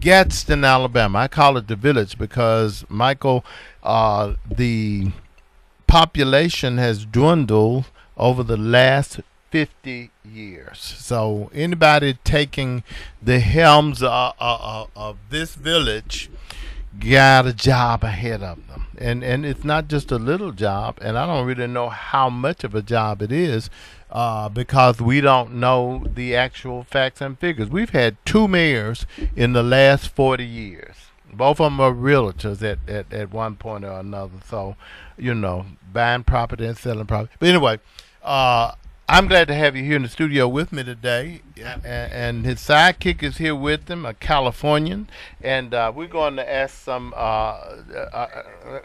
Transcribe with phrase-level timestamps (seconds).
[0.00, 1.18] Gadsden, Alabama.
[1.18, 3.44] I call it the village because Michael,
[3.82, 5.12] uh, the
[5.86, 7.86] population has dwindled
[8.16, 10.78] over the last 50 years.
[10.78, 12.82] So anybody taking
[13.20, 16.30] the helms of, of, of this village
[16.98, 18.86] got a job ahead of them.
[18.98, 22.64] And and it's not just a little job, and I don't really know how much
[22.64, 23.70] of a job it is
[24.10, 27.68] uh, because we don't know the actual facts and figures.
[27.68, 29.06] We've had two mayors
[29.36, 30.96] in the last 40 years.
[31.32, 34.38] Both of them are realtors at, at, at one point or another.
[34.48, 34.76] So,
[35.16, 37.32] you know, buying property and selling property.
[37.38, 37.78] But anyway,
[38.22, 38.72] uh,
[39.12, 42.60] I'm glad to have you here in the studio with me today, and, and his
[42.60, 45.08] sidekick is here with him, a Californian,
[45.40, 47.12] and uh, we're going to ask some.
[47.16, 47.18] Uh,
[47.92, 48.28] uh,
[48.64, 48.80] uh,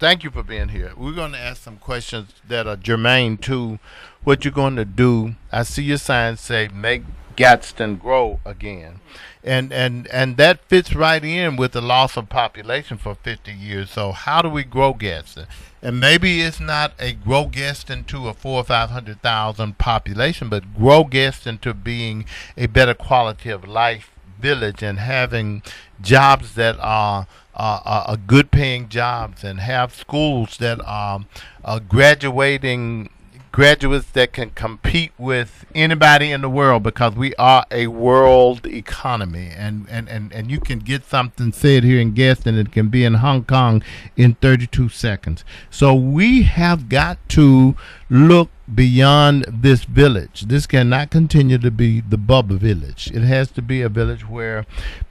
[0.00, 0.92] thank you for being here.
[0.96, 3.78] We're going to ask some questions that are germane to
[4.24, 5.34] what you're going to do.
[5.52, 7.02] I see your sign say "Make
[7.36, 9.00] Gadsden Grow Again,"
[9.42, 13.90] and and and that fits right in with the loss of population for 50 years.
[13.90, 15.46] So how do we grow Gadsden?
[15.80, 20.48] and maybe it's not a grow Gadsden into a four or five hundred thousand population,
[20.48, 22.24] but grow Gadsden into being
[22.56, 25.62] a better quality of life village and having
[26.00, 31.24] jobs that are uh, are good paying jobs and have schools that are,
[31.64, 33.10] are graduating
[33.58, 39.50] graduates that can compete with anybody in the world because we are a world economy
[39.52, 42.86] and, and, and, and you can get something said here in Gadsden and it can
[42.86, 43.82] be in Hong Kong
[44.16, 45.44] in 32 seconds.
[45.70, 47.74] So we have got to
[48.08, 50.42] look beyond this village.
[50.42, 53.10] This cannot continue to be the bubble village.
[53.12, 54.66] It has to be a village where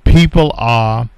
[0.05, 1.09] people are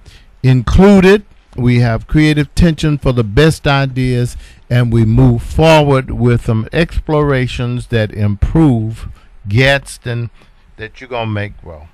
[0.42, 1.26] included.
[1.60, 4.38] We have creative tension for the best ideas
[4.70, 9.10] and we move forward with some explorations that improve
[9.48, 10.30] Gadsden
[10.78, 11.88] that you're going to make grow.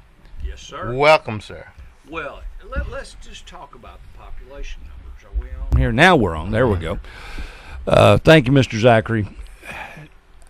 [0.45, 0.93] Yes, sir.
[0.93, 1.67] Welcome, sir.
[2.07, 5.23] Well, let, us just talk about the population numbers.
[5.25, 5.91] Are we on here?
[5.91, 6.51] Now we're on.
[6.51, 6.99] There we go.
[7.87, 8.79] Uh, thank you, Mr.
[8.79, 9.27] Zachary.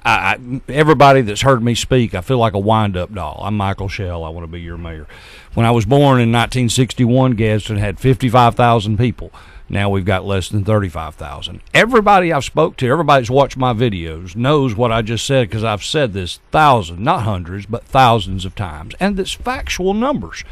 [0.05, 3.41] I, I, everybody that's heard me speak, I feel like a wind-up doll.
[3.43, 4.23] I'm Michael Shell.
[4.23, 5.07] I want to be your mayor.
[5.55, 9.31] When I was born in 1961, Gadsden had 55,000 people.
[9.67, 11.59] Now we've got less than 35,000.
[11.73, 15.83] Everybody I've spoke to, everybody's watched my videos knows what I just said because I've
[15.83, 18.93] said this thousands, not hundreds, but thousands of times.
[18.99, 20.43] And it's factual numbers.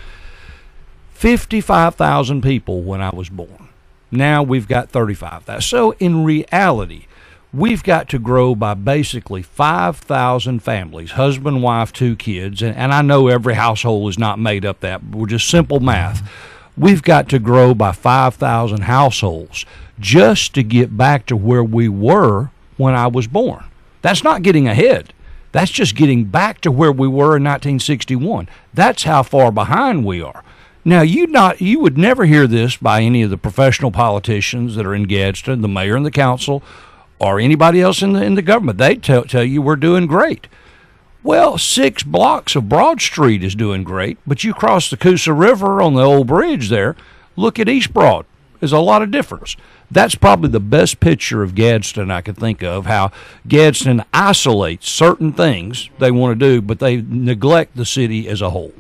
[1.13, 3.69] 55,000 people when I was born.
[4.09, 5.61] Now we've got 35,000.
[5.61, 7.05] So in reality,
[7.53, 12.61] we've got to grow by basically 5,000 families, husband, wife, two kids.
[12.61, 15.03] And, and I know every household is not made up that.
[15.03, 16.27] We're just simple math.
[16.75, 19.65] We've got to grow by 5,000 households
[19.99, 23.63] just to get back to where we were when I was born.
[24.01, 25.13] That's not getting ahead.
[25.51, 28.49] That's just getting back to where we were in 1961.
[28.73, 30.43] That's how far behind we are.
[30.83, 34.85] Now, you not you would never hear this by any of the professional politicians that
[34.85, 36.61] are in Gadsden, the mayor and the council,
[37.19, 38.77] or anybody else in the in the government.
[38.77, 40.47] They tell tell you we're doing great.
[41.23, 45.81] Well, six blocks of Broad Street is doing great, but you cross the Coosa River
[45.81, 46.97] on the old bridge there,
[47.37, 48.25] look at East Broad.
[48.59, 49.55] There's a lot of difference.
[49.89, 53.11] That's probably the best picture of Gadsden I could think of, how
[53.47, 58.49] Gadsden isolates certain things they want to do, but they neglect the city as a
[58.49, 58.73] whole.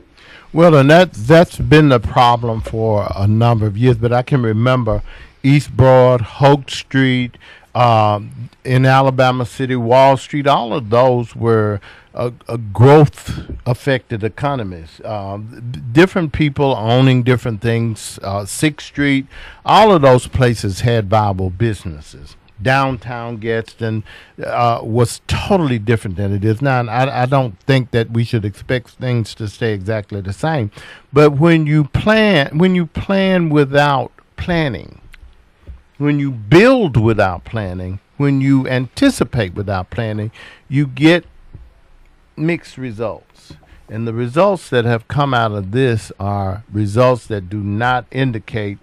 [0.51, 4.43] Well, and that, that's been the problem for a number of years, but I can
[4.43, 5.01] remember
[5.43, 7.37] East Broad, Hoke Street,
[7.75, 11.81] um, in Alabama City, Wall Street, all of those were
[12.13, 15.01] a, growth affected economies.
[15.03, 18.19] Um, different people owning different things.
[18.21, 19.25] Uh, Sixth Street,
[19.65, 22.35] all of those places had viable businesses.
[22.61, 24.03] Downtown Gadsden
[24.45, 26.79] uh, was totally different than it is now.
[26.79, 30.71] And I, I don't think that we should expect things to stay exactly the same.
[31.11, 35.01] But when you plan, when you plan without planning,
[35.97, 40.31] when you build without planning, when you anticipate without planning,
[40.67, 41.25] you get
[42.35, 43.53] mixed results.
[43.89, 48.79] And the results that have come out of this are results that do not indicate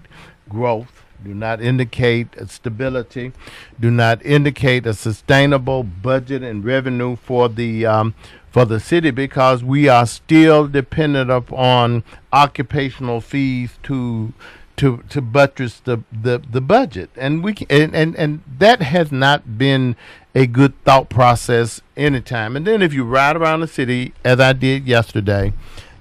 [0.49, 3.33] growth, do not indicate stability,
[3.79, 8.15] do not indicate a sustainable budget and revenue for the um,
[8.51, 12.03] for the city because we are still dependent upon
[12.33, 14.33] occupational fees to
[14.81, 19.13] to to buttress the, the, the budget, and we can, and, and and that has
[19.13, 19.95] not been
[20.35, 22.57] a good thought process anytime.
[22.57, 25.53] And then if you ride around the city, as I did yesterday,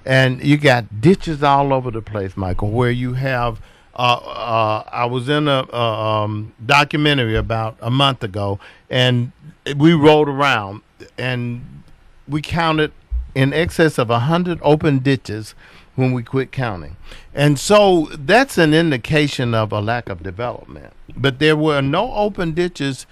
[0.06, 3.60] and you got ditches all over the place, Michael, where you have.
[3.94, 9.32] Uh, uh, I was in a, um, documentary about a month ago, and
[9.76, 10.80] we rode around,
[11.18, 11.82] and
[12.26, 12.92] we counted
[13.34, 15.54] in excess of a hundred open ditches
[16.00, 16.96] when we quit counting.
[17.34, 20.94] And so that's an indication of a lack of development.
[21.14, 23.06] But there were no open ditches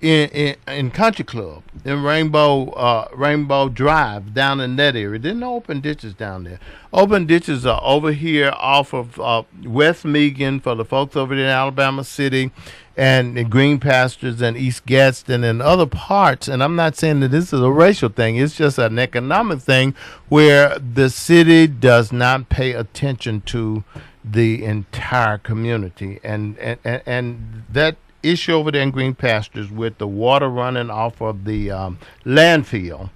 [0.00, 5.20] in, in, in Country Club, in Rainbow uh, Rainbow Drive, down in that area.
[5.20, 6.58] There's no open ditches down there.
[6.92, 11.44] Open ditches are over here off of uh, West Meighan for the folks over there
[11.44, 12.50] in Alabama City
[12.96, 16.48] and Green Pastures and East Gadsden and other parts.
[16.48, 19.94] And I'm not saying that this is a racial thing, it's just an economic thing
[20.28, 23.84] where the city does not pay attention to
[24.24, 26.20] the entire community.
[26.22, 30.90] And, and, and, and that issue over there in Green Pastures with the water running
[30.90, 33.10] off of the um, landfill,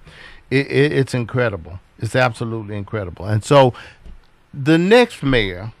[0.49, 1.79] it, it, it's incredible.
[1.99, 3.25] It's absolutely incredible.
[3.25, 3.73] And so
[4.53, 5.73] the next mayor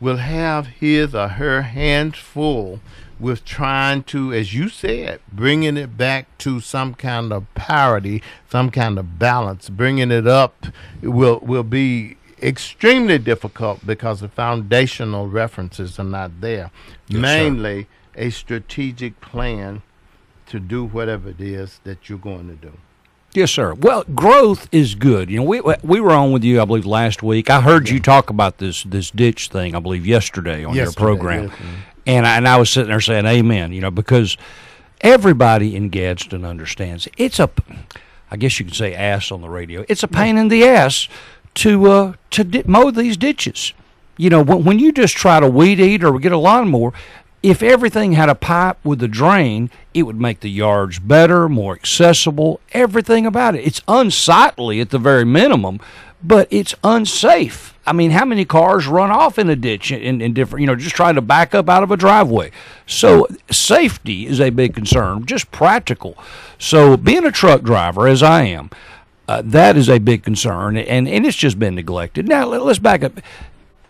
[0.00, 2.80] will have his or her hands full
[3.20, 8.70] with trying to, as you said, bringing it back to some kind of parity, some
[8.70, 9.68] kind of balance.
[9.68, 10.66] Bringing it up
[11.02, 16.70] will will be extremely difficult because the foundational references are not there.
[17.08, 19.82] Yes, Mainly a strategic plan
[20.46, 22.72] to do whatever it is that you're going to do.
[23.34, 23.74] Yes, sir.
[23.74, 25.30] Well, growth is good.
[25.30, 27.50] You know, we we were on with you, I believe, last week.
[27.50, 31.48] I heard you talk about this this ditch thing, I believe, yesterday on your program,
[31.48, 31.82] yes, ma'am.
[32.08, 34.36] And I, and I was sitting there saying, "Amen." You know, because
[35.02, 37.48] everybody in Gadsden understands it's a,
[38.30, 39.84] I guess you could say, ass on the radio.
[39.88, 41.08] It's a pain in the ass
[41.54, 43.72] to uh to di- mow these ditches.
[44.16, 46.92] You know, when, when you just try to weed eat or get a lawnmower,
[47.42, 51.74] if everything had a pipe with a drain, it would make the yards better, more
[51.74, 53.64] accessible, everything about it.
[53.64, 55.78] It's unsightly at the very minimum,
[56.22, 57.74] but it's unsafe.
[57.86, 60.76] I mean, how many cars run off in a ditch in, in different, you know,
[60.76, 62.50] just trying to back up out of a driveway?
[62.86, 66.18] So, safety is a big concern, just practical.
[66.58, 68.70] So, being a truck driver, as I am,
[69.26, 72.28] uh, that is a big concern, and, and it's just been neglected.
[72.28, 73.20] Now, let, let's back up.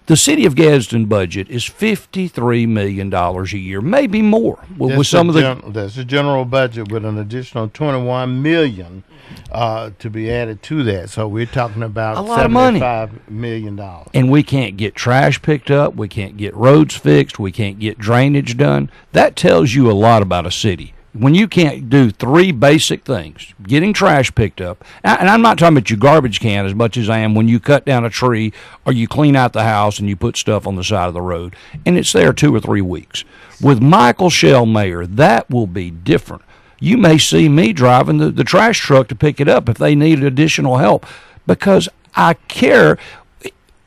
[0.06, 4.64] The city of Gadsden budget is fifty-three million dollars a year, maybe more.
[4.78, 8.40] With, That's some of the the gen- that's the general budget with an additional 21
[8.42, 9.04] million
[9.52, 11.10] uh, to be added to that.
[11.10, 12.80] So we're talking about A lot of money.
[12.80, 17.38] five million dollars, and we can't get trash picked up, we can't get roads fixed,
[17.38, 18.90] we can't get drainage done.
[19.12, 20.94] That tells you a lot about a city.
[21.14, 25.76] When you can't do three basic things, getting trash picked up, and I'm not talking
[25.76, 28.52] about your garbage can as much as I am when you cut down a tree
[28.84, 31.22] or you clean out the house and you put stuff on the side of the
[31.22, 33.25] road, and it's there two or three weeks.
[33.60, 36.42] With Michael Shell Mayor, that will be different.
[36.80, 39.94] You may see me driving the, the trash truck to pick it up if they
[39.94, 41.06] need additional help
[41.46, 42.98] because I care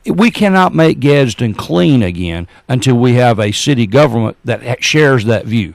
[0.06, 5.46] we cannot make Gadsden clean again until we have a city government that shares that
[5.46, 5.74] view.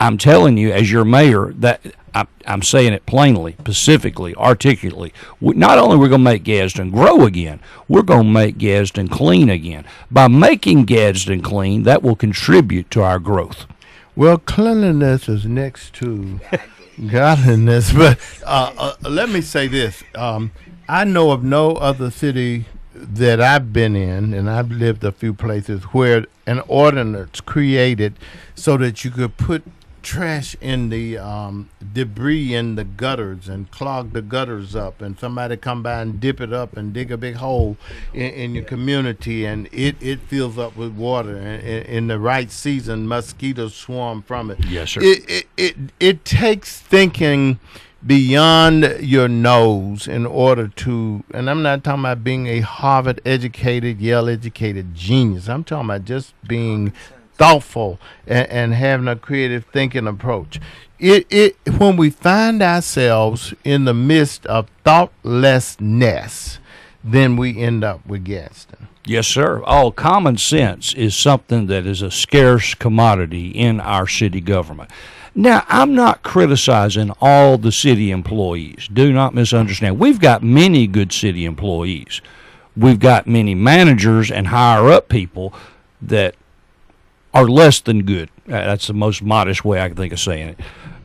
[0.00, 1.80] I'm telling you, as your mayor, that
[2.46, 5.12] I'm, saying it plainly, specifically, articulately.
[5.40, 9.08] Not only are we're going to make Gadsden grow again, we're going to make Gadsden
[9.08, 9.84] clean again.
[10.10, 13.66] By making Gadsden clean, that will contribute to our growth.
[14.18, 16.40] Well, cleanliness is next to
[17.08, 17.92] godliness.
[17.96, 20.50] But uh, uh, let me say this: um,
[20.88, 25.32] I know of no other city that I've been in, and I've lived a few
[25.32, 28.14] places where an ordinance created
[28.56, 29.62] so that you could put
[30.02, 35.56] trash in the um, debris in the gutters and clog the gutters up, and somebody
[35.56, 37.76] come by and dip it up and dig a big hole
[38.12, 41.36] in, in your community, and it, it fills up with water.
[41.36, 44.64] And in, in the right season, mosquitoes swarm from it.
[44.66, 45.00] Yes, sir.
[45.02, 47.58] It it it, it takes thinking
[48.06, 54.00] beyond your nose in order to and I'm not talking about being a Harvard educated,
[54.00, 55.48] Yale educated genius.
[55.48, 56.92] I'm talking about just being
[57.38, 60.60] thoughtful and, and having a creative thinking approach.
[60.98, 66.58] It it when we find ourselves in the midst of thoughtlessness,
[67.02, 68.88] then we end up with Gadsden.
[69.04, 69.62] Yes, sir.
[69.62, 74.90] All common sense is something that is a scarce commodity in our city government.
[75.34, 78.88] Now, I'm not criticizing all the city employees.
[78.92, 79.98] Do not misunderstand.
[79.98, 82.20] We've got many good city employees.
[82.76, 85.54] We've got many managers and higher up people
[86.02, 86.34] that
[87.38, 88.30] are less than good.
[88.46, 90.60] Uh, That's the most modest way I can think of saying it.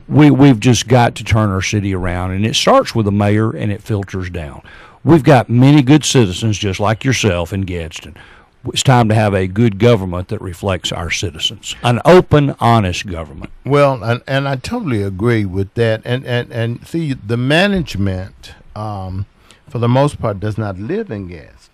[0.08, 3.52] We we've just got to turn our city around, and it starts with the mayor,
[3.52, 4.62] and it filters down.
[5.04, 8.16] We've got many good citizens, just like yourself in Gadsden.
[8.66, 13.52] It's time to have a good government that reflects our citizens, an open, honest government.
[13.66, 16.02] Well, and, and I totally agree with that.
[16.06, 19.25] And and, and see, the management, um,
[19.70, 21.73] for the most part, does not live in Gadsden.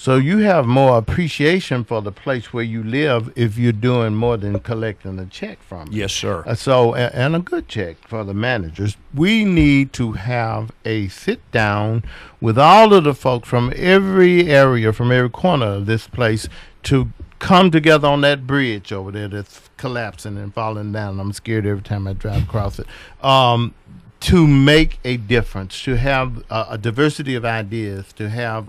[0.00, 4.38] So you have more appreciation for the place where you live if you're doing more
[4.38, 5.88] than collecting a check from.
[5.88, 5.92] it.
[5.92, 6.42] Yes, sir.
[6.46, 8.96] Uh, so, a- and a good check for the managers.
[9.12, 12.02] We need to have a sit down
[12.40, 16.48] with all of the folks from every area, from every corner of this place
[16.84, 21.20] to come together on that bridge over there that's collapsing and falling down.
[21.20, 22.86] I'm scared every time I drive across it.
[23.22, 23.74] Um,
[24.20, 28.66] to make a difference, to have a, a diversity of ideas, to have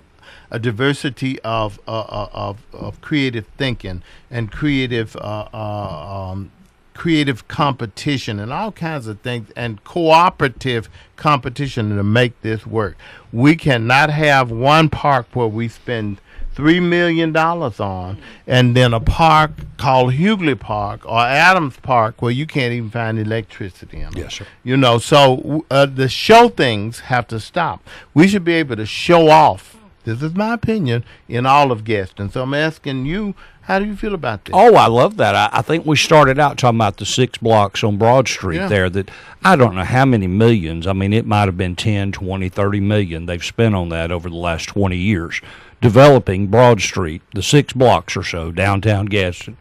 [0.49, 6.51] a diversity of uh, uh, of, of creative thinking and creative uh, uh, um,
[6.93, 12.97] creative competition and all kinds of things and cooperative competition to make this work.
[13.31, 16.19] We cannot have one park where we spend
[16.53, 22.31] three million dollars on and then a park called Hughley Park or Adams Park where
[22.31, 24.11] you can't even find electricity in.
[24.13, 24.47] Yes, sir.
[24.63, 27.87] You know, so uh, the show things have to stop.
[28.13, 29.70] We should be able to show off.
[30.03, 32.31] This is my opinion in all of Gadsden.
[32.31, 34.53] So I'm asking you, how do you feel about this?
[34.55, 35.35] Oh, I love that.
[35.35, 38.67] I, I think we started out talking about the six blocks on Broad Street Yeah.
[38.67, 39.11] there that
[39.43, 40.87] I don't know how many millions.
[40.87, 44.29] I mean, it might have been 10, 20, 30 million they've spent on that over
[44.29, 45.39] the last 20 years
[45.81, 49.57] developing Broad Street, the six blocks or so downtown Gadsden.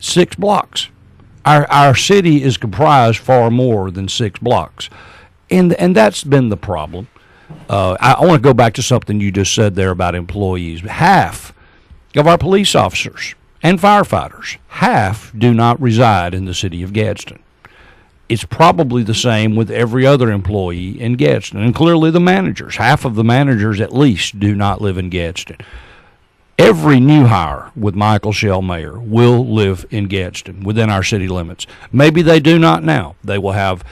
[0.00, 0.88] Six blocks.
[1.44, 4.88] Our our city is comprised far more than six blocks.
[5.50, 7.08] And and that's been the problem.
[7.68, 10.80] Uh, I, I want to go back to something you just said there about employees.
[10.80, 11.54] Half
[12.16, 17.38] of our police officers and firefighters, half do not reside in the city of Gadsden.
[18.28, 22.76] It's probably the same with every other employee in Gadsden, and clearly the managers.
[22.76, 25.58] Half of the managers, at least, do not live in Gadsden.
[26.58, 31.66] Every new hire with Michael Shell Mayor will live in Gadsden within our city limits.
[31.90, 33.16] Maybe they do not now.
[33.24, 33.82] They will have,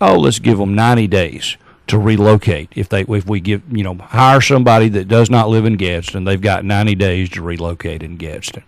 [0.00, 1.56] oh, let's give them 90 days
[1.88, 2.72] to relocate.
[2.74, 6.24] If they, if we give, you know, hire somebody that does not live in Gadsden,
[6.24, 8.64] they've got 90 days to relocate in Gadsden.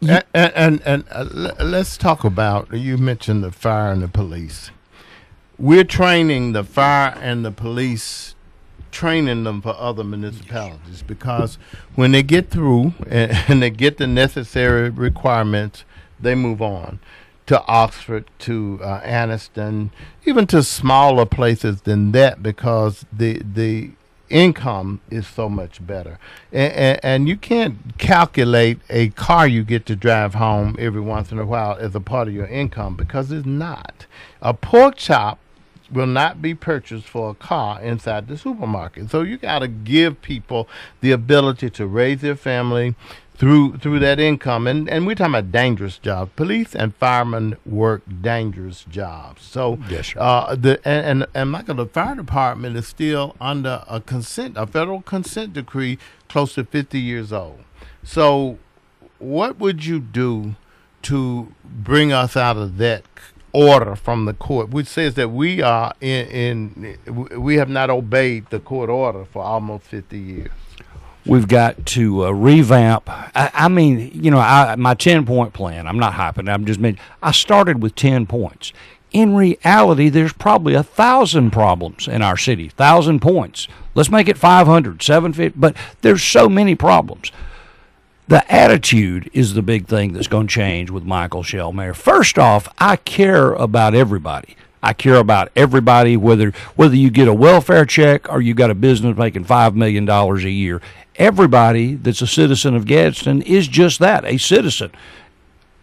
[0.00, 4.72] And and, and, uh, let's talk about you mentioned the fire and the police.
[5.58, 8.34] We're training the fire and the police,
[8.90, 11.56] training them for other municipalities because
[11.94, 15.84] when they get through and, and they get the necessary requirements,
[16.18, 16.98] they move on
[17.46, 19.90] to Oxford, to uh, Anniston,
[20.24, 23.90] even to smaller places than that because the the
[24.32, 26.18] income is so much better.
[26.50, 31.30] And, and, and you can't calculate a car you get to drive home every once
[31.30, 34.06] in a while as a part of your income because it's not.
[34.40, 35.38] A pork chop
[35.92, 39.10] will not be purchased for a car inside the supermarket.
[39.10, 40.68] So you got to give people
[41.02, 42.94] the ability to raise their family
[43.42, 44.68] through through that income.
[44.68, 46.30] And and we're talking about dangerous jobs.
[46.36, 49.42] Police and firemen work dangerous jobs.
[49.42, 54.00] So Yes, uh the and, and and michael the fire department is still under a
[54.00, 57.64] consent a federal consent decree close to 50 years old.
[58.04, 58.58] So
[59.18, 60.54] what would you do
[61.02, 63.02] to bring us out of that
[63.52, 68.46] order from the court which says that we are in, in we have not obeyed
[68.50, 70.50] the court order for almost 50 years
[71.24, 73.04] We've got to uh, revamp.
[73.08, 76.80] I, I mean, you know, I, my 10 point plan, I'm not hyping, I'm just
[76.80, 78.72] mean, I started with 10 points.
[79.12, 83.68] In reality, there's probably a thousand problems in our city, thousand points.
[83.94, 87.30] Let's make it 500, 750, but there's so many problems.
[88.28, 91.92] The attitude is the big thing that's going to change with Michael Shell Mayor.
[91.92, 94.56] First off, I care about everybody.
[94.82, 98.74] I care about everybody, whether whether you get a welfare check or you got a
[98.74, 100.80] business making five million dollars a year.
[101.16, 104.90] Everybody that's a citizen of Gadsden is just that, a citizen.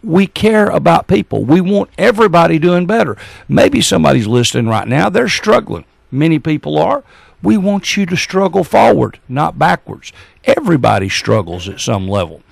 [0.02, 1.44] We care about people.
[1.44, 3.16] We want everybody doing better.
[3.48, 5.84] Maybe somebody's listening right now, they're struggling.
[6.10, 7.04] Many people are.
[7.42, 10.12] We want you to struggle forward, not backwards.
[10.44, 12.42] Everybody struggles at some level.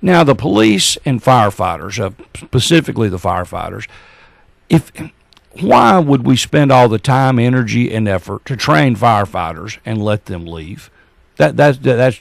[0.00, 3.88] Now, the police and firefighters, uh, specifically the firefighters,
[4.68, 4.90] if
[5.60, 10.26] why would we spend all the time, energy, and effort to train firefighters and let
[10.26, 10.90] them leave?
[11.36, 12.20] That that's that's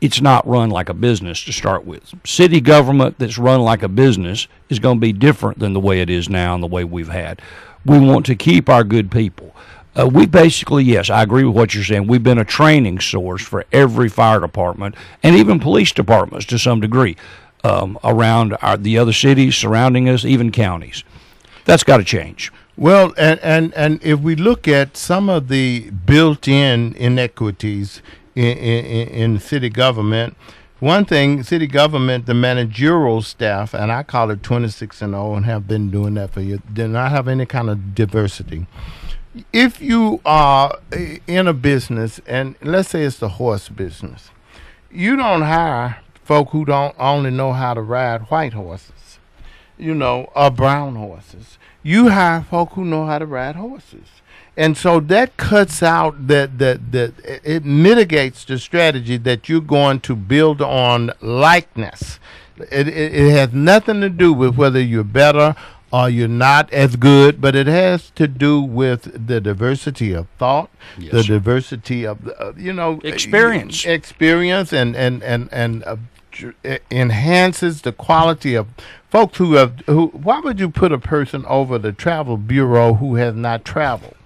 [0.00, 2.12] it's not run like a business to start with.
[2.24, 6.00] City government that's run like a business is going to be different than the way
[6.00, 7.40] it is now and the way we've had.
[7.84, 9.54] We want to keep our good people.
[9.94, 12.06] Uh, we basically, yes, I agree with what you're saying.
[12.06, 16.80] We've been a training source for every fire department and even police departments to some
[16.80, 17.16] degree
[17.62, 21.04] um, around our, the other cities surrounding us, even counties.
[21.64, 22.50] That's got to change.
[22.76, 28.02] Well, and, and, and if we look at some of the built-in inequities
[28.34, 30.36] in, in, in city government,
[30.80, 35.44] one thing, city government, the managerial staff, and I call it 26 and 0 and
[35.44, 38.66] have been doing that for you, do not have any kind of diversity.
[39.52, 40.78] if you are
[41.26, 44.30] in a business, and let's say it's the horse business,
[44.90, 49.18] you don't hire folk who don't only know how to ride white horses,
[49.78, 51.58] you know, or brown horses.
[51.82, 54.06] You hire folk who know how to ride horses.
[54.56, 60.00] And so that cuts out that that that it mitigates the strategy that you're going
[60.00, 62.20] to build on likeness.
[62.70, 65.56] It, it, it has nothing to do with whether you're better
[65.90, 70.70] or you're not as good, but it has to do with the diversity of thought,
[70.98, 71.32] Yes, the sir.
[71.34, 73.84] diversity of uh, you know Experience.
[73.86, 75.96] experience, and and and and uh,
[76.90, 78.68] enhances the quality of
[79.10, 80.06] folks who have who.
[80.08, 84.16] Why would you put a person over the travel bureau who has not traveled?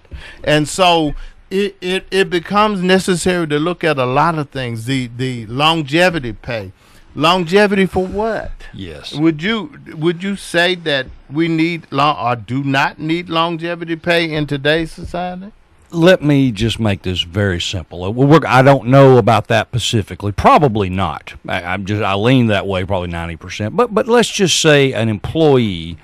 [0.43, 1.13] And so.
[1.49, 4.83] It, it, it becomes necessary to look at a lot of things.
[4.83, 6.73] The the longevity pay,
[7.15, 8.51] longevity for what?
[8.73, 9.13] Yes.
[9.13, 14.29] Would you would you say that we need long or do not need longevity pay
[14.29, 15.53] in today's society?
[15.91, 18.03] Let me just make this very simple.
[18.03, 20.31] Uh, I don't know about that specifically.
[20.31, 21.35] Probably not.
[21.47, 23.75] I, I'm just I lean that way, probably ninety percent.
[23.75, 25.97] But but let's just say an employee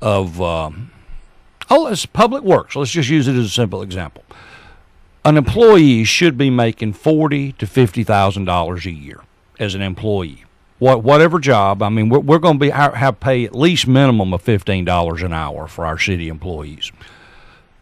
[0.00, 0.90] of um,
[1.70, 2.76] oh, it's public works.
[2.76, 4.24] Let's just use it as a simple example.
[5.24, 9.20] An employee should be making forty to fifty thousand dollars a year
[9.58, 10.44] as an employee.
[10.78, 11.82] What whatever job.
[11.82, 15.22] I mean, we're, we're going to be have pay at least minimum of fifteen dollars
[15.22, 16.92] an hour for our city employees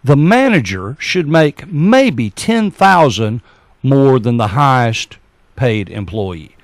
[0.05, 3.41] the manager should make maybe 10,000
[3.83, 5.19] more than the highest
[5.57, 6.57] paid employee.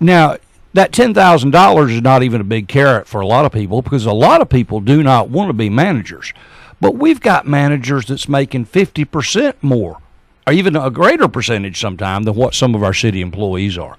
[0.00, 0.36] Now,
[0.74, 4.12] that $10,000 is not even a big carrot for a lot of people because a
[4.12, 6.32] lot of people do not want to be managers.
[6.80, 9.98] But we've got managers that's making 50% more
[10.46, 13.96] or even a greater percentage sometime than what some of our city employees are.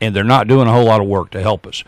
[0.00, 1.84] And they're not doing a whole lot of work to help us.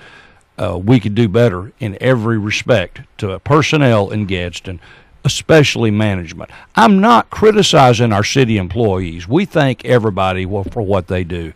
[0.57, 4.79] Uh, we could do better in every respect to personnel in Gadsden,
[5.25, 6.51] especially management.
[6.77, 9.27] I'm not criticizing our city employees.
[9.27, 11.53] We thank everybody for what they do.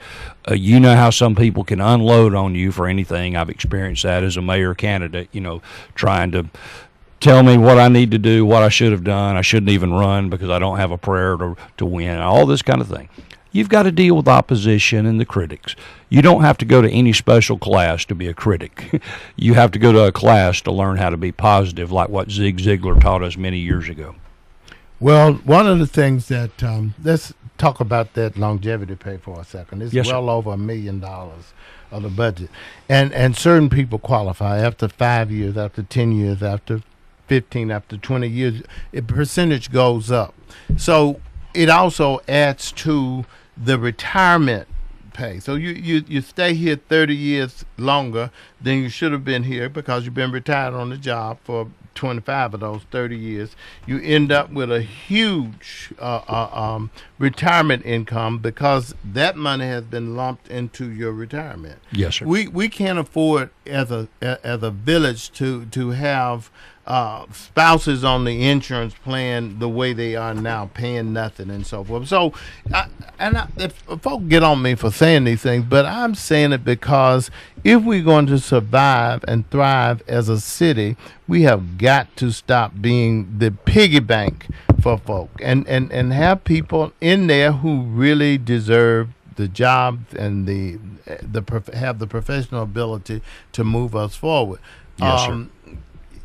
[0.51, 3.37] Uh, you know how some people can unload on you for anything.
[3.37, 5.61] I've experienced that as a mayor candidate, you know,
[5.95, 6.49] trying to
[7.21, 9.37] tell me what I need to do, what I should have done.
[9.37, 12.63] I shouldn't even run because I don't have a prayer to, to win, all this
[12.63, 13.09] kind of thing.
[13.59, 15.75] You've got to deal with opposition and the critics.
[16.09, 19.03] You don't have to go to any special class to be a critic.
[19.37, 22.31] you have to go to a class to learn how to be positive, like what
[22.31, 24.15] Zig Ziglar taught us many years ago.
[25.01, 29.45] Well, one of the things that um, let's talk about that longevity pay for a
[29.45, 29.83] second.
[29.83, 30.13] It's Yes, sir.
[30.13, 31.53] well over a million dollars
[31.91, 32.51] of the budget,
[32.89, 36.81] and and certain people qualify after five years, after ten years, after
[37.27, 38.63] fifteen, after twenty years.
[38.95, 40.33] A percentage goes up,
[40.77, 41.21] so
[41.55, 43.25] it also adds to
[43.63, 44.69] the retirement
[45.13, 45.41] pay.
[45.41, 49.69] So you, you, you stay here 30 years longer than you should have been here
[49.69, 53.57] because you've been retired on the job for 25 of those 30 years.
[53.85, 59.83] You end up with a huge uh, uh, um, retirement income because that money has
[59.85, 61.81] been lumped into your retirement.
[61.91, 62.27] Yes, sir.
[62.27, 66.51] We we can't afford as a a- as a village to to have
[66.89, 71.85] uh, spouses on the insurance plan the way they are now, paying nothing and so
[71.85, 72.09] forth.
[72.09, 72.33] So,
[72.73, 76.15] I, and I, if, if folk get on me for saying these things, but I'm
[76.15, 77.31] saying it because
[77.63, 80.97] if we're going to survive and thrive as a city,
[81.29, 84.47] we have got to stop being the piggy bank
[84.81, 90.47] for folk and and and have people in there who really deserve the job and
[90.47, 90.79] the
[91.21, 93.21] the prof- have the professional ability
[93.53, 94.61] to move us forward.
[95.01, 95.47] Yes, sir.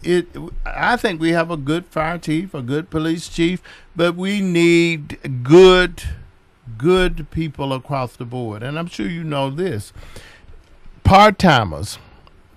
[0.04, 0.28] It,
[0.66, 3.62] I think we have a good fire chief, a good police chief,
[3.96, 6.04] but we need good,
[6.78, 8.64] good people across the board.
[8.64, 9.94] And I'm sure you know this.
[11.04, 12.00] Part timers,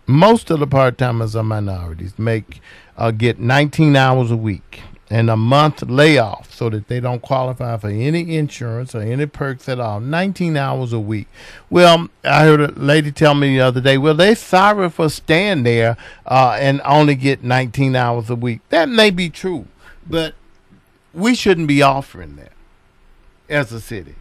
[0.07, 2.61] most of the part timers are minorities, make
[2.97, 7.77] uh, get 19 hours a week and a month layoff so that they don't qualify
[7.77, 10.01] for any insurance or any perks at all.
[10.01, 11.29] 19 hours a week.
[11.71, 15.63] Well, I heard a lady tell me the other day, well, they're sorry for staying
[15.63, 18.61] there uh, and only get 19 hours a week.
[18.71, 19.67] That may be true,
[20.09, 20.35] but
[21.15, 22.53] we shouldn't be offering that
[23.49, 24.17] as a city.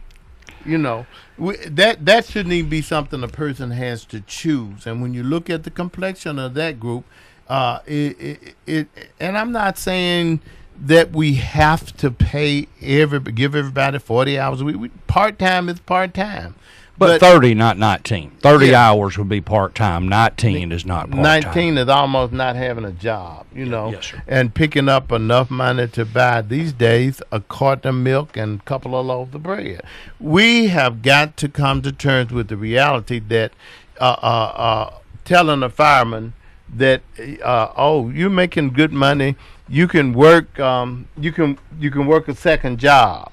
[0.64, 1.06] You know,
[1.38, 4.86] we, that that shouldn't even be something a person has to choose.
[4.86, 7.04] And when you look at the complexion of that group,
[7.48, 8.88] uh, it, it, it
[9.20, 10.40] and I'm not saying
[10.80, 14.76] that we have to pay every give everybody 40 hours a week.
[14.76, 16.54] We, part time is part time.
[16.98, 18.30] But, 30, not 19.
[18.40, 18.88] 30 Yeah.
[18.88, 20.08] hours would be part time.
[20.08, 21.42] 19 is not part time.
[21.42, 25.88] 19 is almost not having a job, you know, Yes, and picking up enough money
[25.88, 29.82] to buy these days a carton of milk and a couple of loaves of bread.
[30.18, 33.52] We have got to come to terms with the reality that
[34.00, 34.94] uh, uh, uh,
[35.26, 36.32] telling a fireman
[36.74, 37.02] that,
[37.44, 39.36] uh, oh, you're making good money
[39.68, 43.32] you can work um, you can you can work a second job.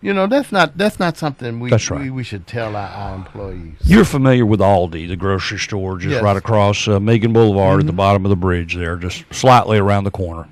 [0.00, 1.90] You know that's not that's not something we right.
[1.92, 3.76] we, we should tell our, our employees.
[3.84, 6.16] You're familiar with Aldi, the grocery store, just Yes.
[6.16, 6.26] Mm-hmm.
[6.26, 10.04] right across uh, Meighan Boulevard at the bottom of the bridge there, just slightly around
[10.04, 10.46] the corner.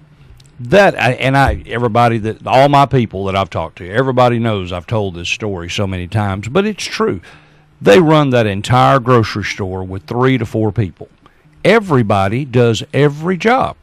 [0.59, 4.73] That I, and I, everybody that all my people that I've talked to, everybody knows
[4.73, 7.21] I've told this story so many times, but it's true.
[7.81, 11.09] They run that entire grocery store with three to four people.
[11.65, 13.77] Everybody does every job.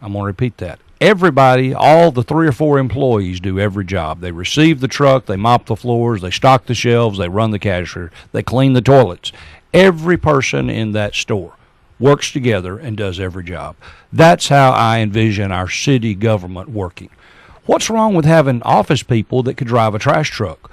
[0.00, 0.78] I'm going to repeat that.
[1.00, 4.20] Everybody, all the three or four employees do every job.
[4.20, 7.58] They receive the truck, they mop the floors, they stock the shelves, they run the
[7.58, 9.30] cashier, they clean the toilets.
[9.72, 11.54] Every person in that store
[12.00, 13.76] works together and does every job.
[14.12, 17.10] That's how I envision our city government working.
[17.66, 20.70] What's wrong with having office people that could drive a trash truck?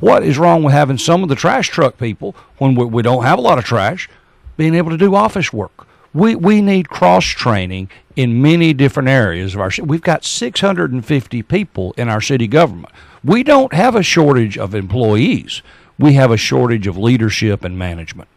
[0.00, 3.24] What is wrong with having some of the trash truck people, when we, we don't
[3.24, 4.08] have a lot of trash,
[4.56, 5.85] being able to do office work?
[6.16, 9.86] We, we need cross training in many different areas of our city.
[9.86, 12.92] We've got 650 people in our city government.
[13.22, 15.60] We don't have a shortage of employees.
[15.98, 18.28] We have a shortage of leadership and management.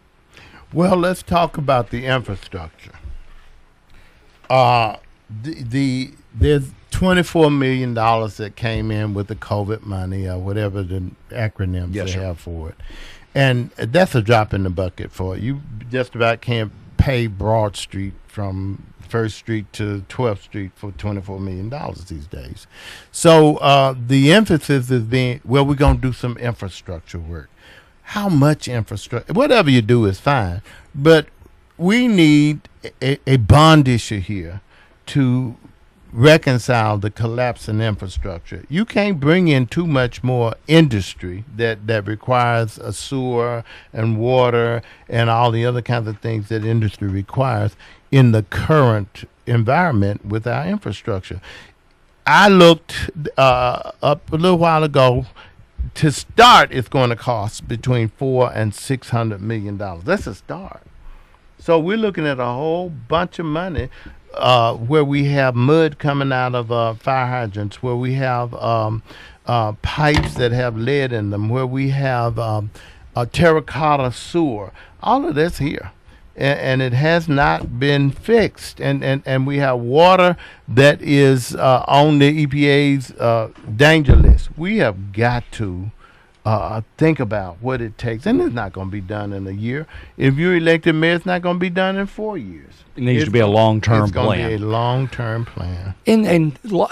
[0.73, 2.91] Well, let's talk about the infrastructure.
[4.49, 4.97] Uh,
[5.29, 10.37] the, the there's twenty four million dollars that came in with the COVID money or
[10.37, 12.21] whatever the acronyms Yes, they sir.
[12.21, 12.75] have for it,
[13.33, 15.41] and that's a drop in the bucket for it.
[15.43, 21.21] You just about can't pay Broad Street from First Street to 12th Street for twenty
[21.21, 22.67] four million dollars these days.
[23.11, 27.49] So uh, the emphasis is being well, we're gonna do some infrastructure work
[28.09, 30.63] how much infrastructure whatever you do is fine
[30.95, 31.27] but
[31.77, 32.59] we need
[33.03, 34.61] a, a bond issue here
[35.05, 35.55] to
[36.11, 42.07] reconcile the collapse in infrastructure you can't bring in too much more industry that that
[42.07, 47.75] requires a sewer and water and all the other kinds of things that industry requires
[48.11, 51.39] in the current environment with our infrastructure
[52.31, 55.25] I looked uh, up a little while ago.
[55.95, 60.03] To start, it's going to cost between four and six hundred million dollars.
[60.03, 60.83] That's a start.
[61.57, 63.89] So we're looking at a whole bunch of money
[64.33, 69.03] uh, where we have mud coming out of uh, fire hydrants, where we have um,
[69.45, 72.71] uh, pipes that have lead in them, where we have um,
[73.15, 74.71] a terracotta sewer.
[75.01, 75.91] All of this here.
[76.35, 78.79] And, and it has not been fixed.
[78.79, 80.37] And, and, and we have water
[80.67, 84.57] that is uh, on the EPA's uh, danger list.
[84.57, 85.91] We have got to
[86.45, 88.25] uh, think about what it takes.
[88.25, 89.85] And it's not going to be done in a year.
[90.17, 92.73] If you're elected mayor, it's not going to be done in four years.
[92.95, 94.49] It needs It's to be a long-term It's going to plan.
[94.57, 95.95] be a long-term plan.
[96.07, 96.87] and and lo-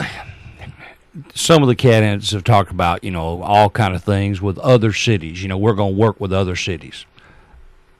[1.33, 4.93] some of the candidates have talked about you know all kind of things with other
[4.93, 5.41] cities.
[5.41, 7.05] You know, we're going to work with other cities.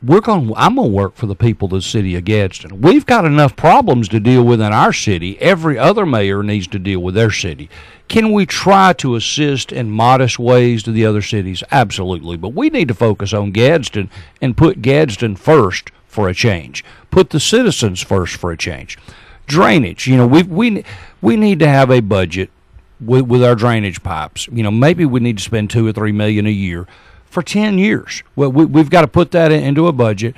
[0.03, 0.53] We're going.
[0.55, 2.81] I'm going to work for the people of the city of Gadsden.
[2.81, 5.41] We've got enough problems to deal with in our city.
[5.41, 7.67] Every other mayor needs to deal with their city.
[8.07, 11.63] Can we try to assist in modest ways to the other cities?
[11.71, 12.38] Absolutely.
[12.38, 16.86] But we need to focus on Gadsden and put Gadsden first for a change.
[17.10, 18.99] Put the citizens first for a change.
[19.47, 20.05] Drainage.
[20.05, 20.86] You know, we we
[21.21, 22.51] we need to have a budget
[22.99, 24.47] with, with our drainage pipes.
[24.51, 26.86] You know, maybe we need to spend two or three million a year
[27.29, 28.23] for ten years.
[28.35, 30.35] Well, we, we've got to put that in, into a budget.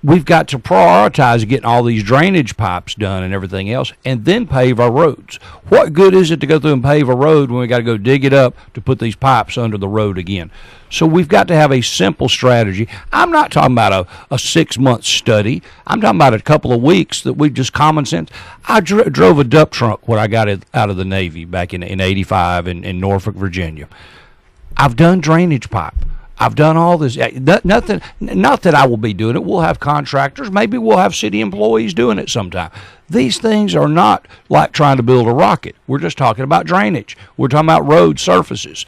[0.00, 4.46] We've got to prioritize getting all these drainage pipes done and everything else, and then
[4.46, 5.38] pave our roads.
[5.68, 7.82] What good is it to go through and pave a road when we got to
[7.82, 10.52] go dig it up to put these pipes under the road again?
[10.88, 12.88] So we've got to have a simple strategy.
[13.12, 15.64] I'm not talking about a, a six month study.
[15.84, 18.30] I'm talking about a couple of weeks that we just common sense.
[18.66, 21.74] I dr- drove a dump truck when I got it out of the Navy back
[21.74, 23.88] in, in 85 in, in Norfolk, Virginia.
[24.76, 25.96] I've done drainage pipe.
[26.40, 27.16] I've done all this.
[27.64, 28.00] Nothing.
[28.20, 29.44] Not that I will be doing it.
[29.44, 30.50] We'll have contractors.
[30.50, 32.70] Maybe we'll have city employees doing it sometime.
[33.10, 35.74] These things are not like trying to build a rocket.
[35.86, 37.16] We're just talking about drainage.
[37.36, 38.86] We're talking about road surfaces.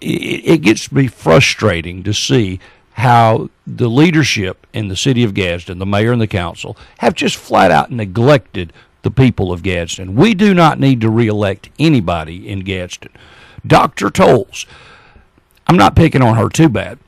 [0.00, 2.60] It, it gets to be frustrating to see
[2.92, 7.36] how the leadership in the city of Gadsden, the mayor and the council, have just
[7.36, 8.72] flat out neglected
[9.02, 10.16] the people of Gadsden.
[10.16, 13.10] We do not need to reelect anybody in Gadsden.
[13.66, 14.10] Dr.
[14.10, 14.66] Tolles,
[15.68, 16.98] I'm not picking on her too bad,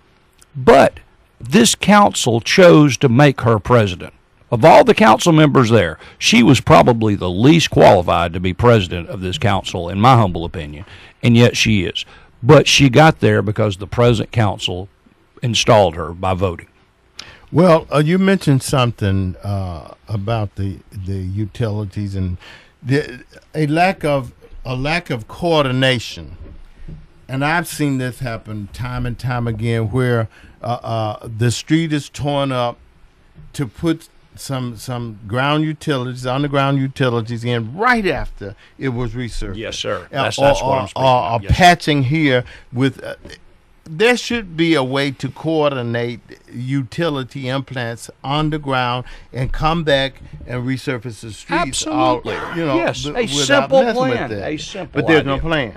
[0.55, 1.01] but
[1.41, 4.13] this council chose to make her president.
[4.51, 9.09] Of all the council members there, she was probably the least qualified to be president
[9.09, 10.85] of this council, in my humble opinion,
[11.23, 12.05] and yet she is.
[12.43, 14.89] But she got there because the present council
[15.43, 16.67] installed her by voting.
[17.53, 22.37] Well, uh, you mentioned something uh, about the the utilities and
[22.83, 24.33] the, a lack of
[24.65, 26.37] a lack of coordination,
[27.31, 30.29] and I've seen this happen time and time again, where
[30.63, 32.77] uh, uh, the street is torn up
[33.53, 39.57] to put some some ground utilities, underground utilities in right after it was resurfaced.
[39.57, 40.05] Yes, sir.
[40.13, 41.41] Uh, That's, or, that's what I'm or, speaking or, of.
[41.41, 43.03] or Yes, patching here with.
[43.03, 43.15] Uh,
[43.85, 46.21] there should be a way to coordinate
[46.53, 51.87] utility implants underground and come back and resurface the streets.
[51.89, 52.61] all- Absolutely.
[52.61, 55.77] you know, Yes, th- a simple plan, a simple But there's no plan.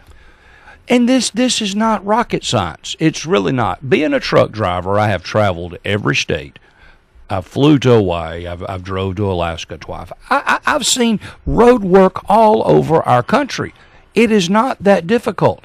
[0.88, 2.96] And this this is not rocket science.
[3.00, 3.89] It's really not.
[3.89, 6.60] Being a truck driver, I have traveled every state.
[7.30, 8.46] I flew to Hawaii.
[8.46, 10.12] I've, I've drove to Alaska twice.
[10.30, 13.74] I, I, I've seen road work all over our country.
[14.13, 15.63] It is not that difficult.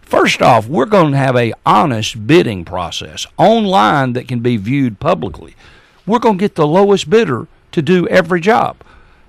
[0.00, 5.00] First off, we're going to have a honest bidding process online that can be viewed
[5.00, 5.56] publicly.
[6.06, 8.76] We're going to get the lowest bidder to do every job.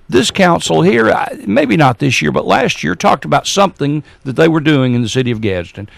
[0.09, 1.13] This council here,
[1.47, 5.01] maybe not this year, but last year, talked about something that they were doing in
[5.01, 5.89] the city of Gadsden,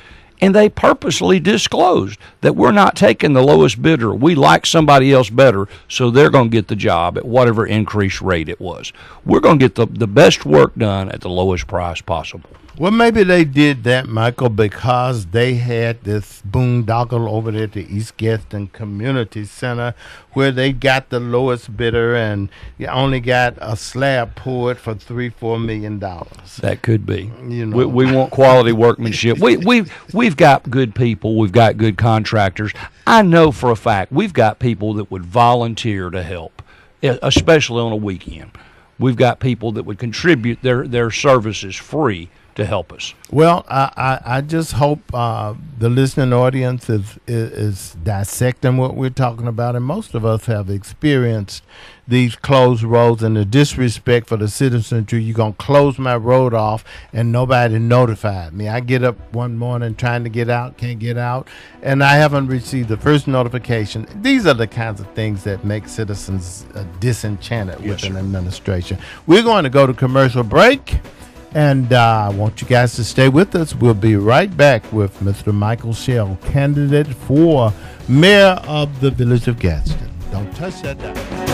[0.41, 4.13] and they purposely disclosed that we're not taking the lowest bidder.
[4.13, 8.22] We like somebody else better, so they're going to get the job at whatever increased
[8.22, 8.91] rate it was.
[9.26, 12.50] We're going to get the, the best work done at the lowest price possible.
[12.77, 17.85] Well, maybe they did that, Michael, because they had this boondoggle over there at the
[17.85, 19.93] East Gadsden Community Center
[20.33, 25.29] where they got the lowest bidder and you only got a slab poured for three,
[25.29, 26.57] four million dollars.
[26.57, 27.31] That could be.
[27.47, 27.77] You know.
[27.77, 29.39] we, we want quality workmanship.
[29.39, 31.38] we we we've got good people.
[31.38, 32.73] We've got good contractors.
[33.07, 36.61] I know for a fact we've got people that would volunteer to help,
[37.01, 38.51] especially on a weekend.
[38.99, 43.13] We've got people that would contribute their their services free to help us.
[43.30, 43.91] Well, I,
[44.26, 49.48] I, I just hope uh, the listening audience is, is is dissecting what we're talking
[49.48, 51.63] about, and most of us have experienced
[52.08, 55.22] these closed roads and the disrespect for the citizenry.
[55.22, 58.70] You're gonna close my road off, and nobody notified me.
[58.70, 61.50] I get up one morning trying to get out, can't get out,
[61.82, 64.08] and I haven't received the first notification.
[64.22, 68.98] These are the kinds of things that make citizens uh, disenchanted with Yes, an administration.
[69.28, 71.00] We're going to go to commercial break.
[71.56, 73.74] And uh, I want you guys to stay with us.
[73.74, 75.54] We'll be right back with Mr.
[75.54, 77.74] Michael Shell, candidate for
[78.10, 80.12] mayor of the village of Gadsden.
[80.32, 81.44] Don't touch that dial.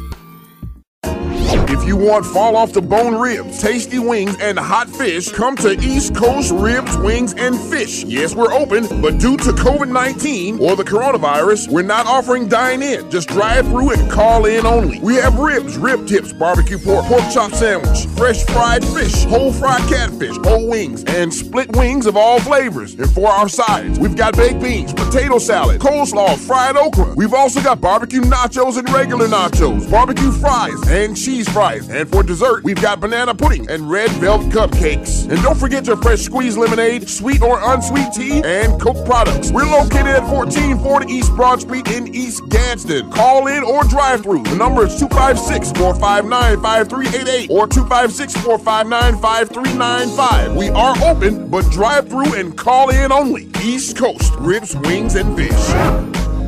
[1.51, 5.71] If you want fall off the bone ribs, tasty wings, and hot fish, come to
[5.79, 8.03] East Coast Ribs, Wings, and Fish.
[8.03, 12.83] Yes, we're open, but due to COVID 19 or the coronavirus, we're not offering dine
[12.83, 13.09] in.
[13.09, 14.99] Just drive through and call in only.
[14.99, 19.81] We have ribs, rib tips, barbecue pork, pork chop sandwich, fresh fried fish, whole fried
[19.89, 22.93] catfish, whole wings, and split wings of all flavors.
[22.93, 27.15] And for our sides, we've got baked beans, potato salad, coleslaw, fried okra.
[27.15, 31.89] We've also got barbecue nachos and regular nachos, barbecue fries, and cheese fries fries.
[31.89, 35.29] And for dessert, we've got banana pudding and red velvet cupcakes.
[35.29, 39.51] And don't forget your fresh squeezed lemonade, sweet or unsweet tea, and Coke products.
[39.51, 43.11] We're located at 1440 East Broad Street in East Gadsden.
[43.11, 44.43] Call in or drive through.
[44.43, 50.55] The number is 256 459 5388 or 256 459 5395.
[50.55, 53.49] We are open, but drive through and call in only.
[53.61, 56.38] East Coast Ribs, Wings, and Fish.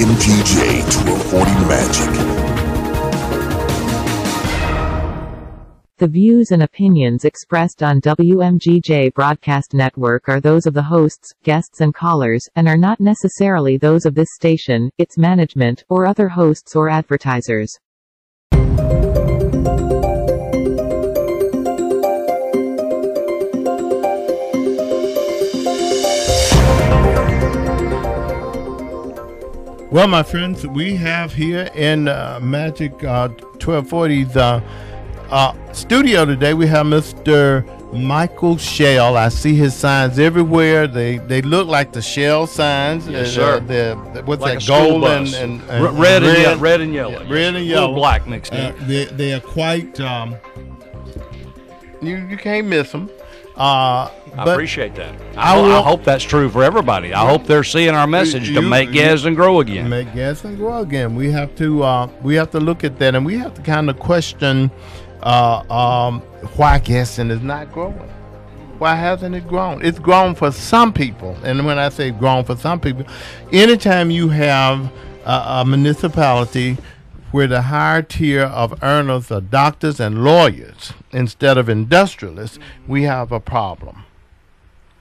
[0.00, 2.08] WMGJ 1240 Magic.
[5.98, 11.82] The views and opinions expressed on WMGJ Broadcast Network are those of the hosts, guests
[11.82, 16.74] and callers, and are not necessarily those of this station, its management, or other hosts
[16.74, 17.78] or advertisers.
[29.90, 34.60] Well, my friends, we have here in uh, Magic uh, 1240's uh,
[35.30, 37.66] uh, studio today, we have Mr.
[37.92, 39.16] Michael Shell.
[39.16, 40.86] I see his signs everywhere.
[40.86, 43.08] They they look like the Shell signs.
[43.08, 43.94] Yes, Uh, sir.
[44.24, 44.68] what's Like that?
[44.68, 47.22] Gold and, and, R- and red, and ye- red and yellow.
[47.22, 47.80] Yeah, red and A yellow.
[47.88, 48.86] little black mixed Uh, in.
[48.86, 49.98] they they are quite.
[49.98, 50.36] Um,
[52.00, 53.10] you you can't miss them.
[53.60, 55.14] Uh, I appreciate that.
[55.36, 57.12] I I, I hope that's true for everybody.
[57.12, 59.88] I hope they're seeing our message to make you- Gadsden grow again.
[59.90, 61.14] Make Gadsden grow again.
[61.14, 63.90] We have to uh, we have to look at that, and we have to kind
[63.90, 64.70] of question
[65.22, 66.20] uh, um,
[66.56, 68.08] why Gadsden is not growing.
[68.78, 69.84] Why hasn't it grown?
[69.84, 73.04] It's grown for some people, and when I say grown for some people,
[73.52, 74.90] anytime you have
[75.26, 76.78] a, a municipality
[77.30, 83.32] where the higher tier of earners are doctors and lawyers instead of industrialists, we have
[83.32, 84.04] a problem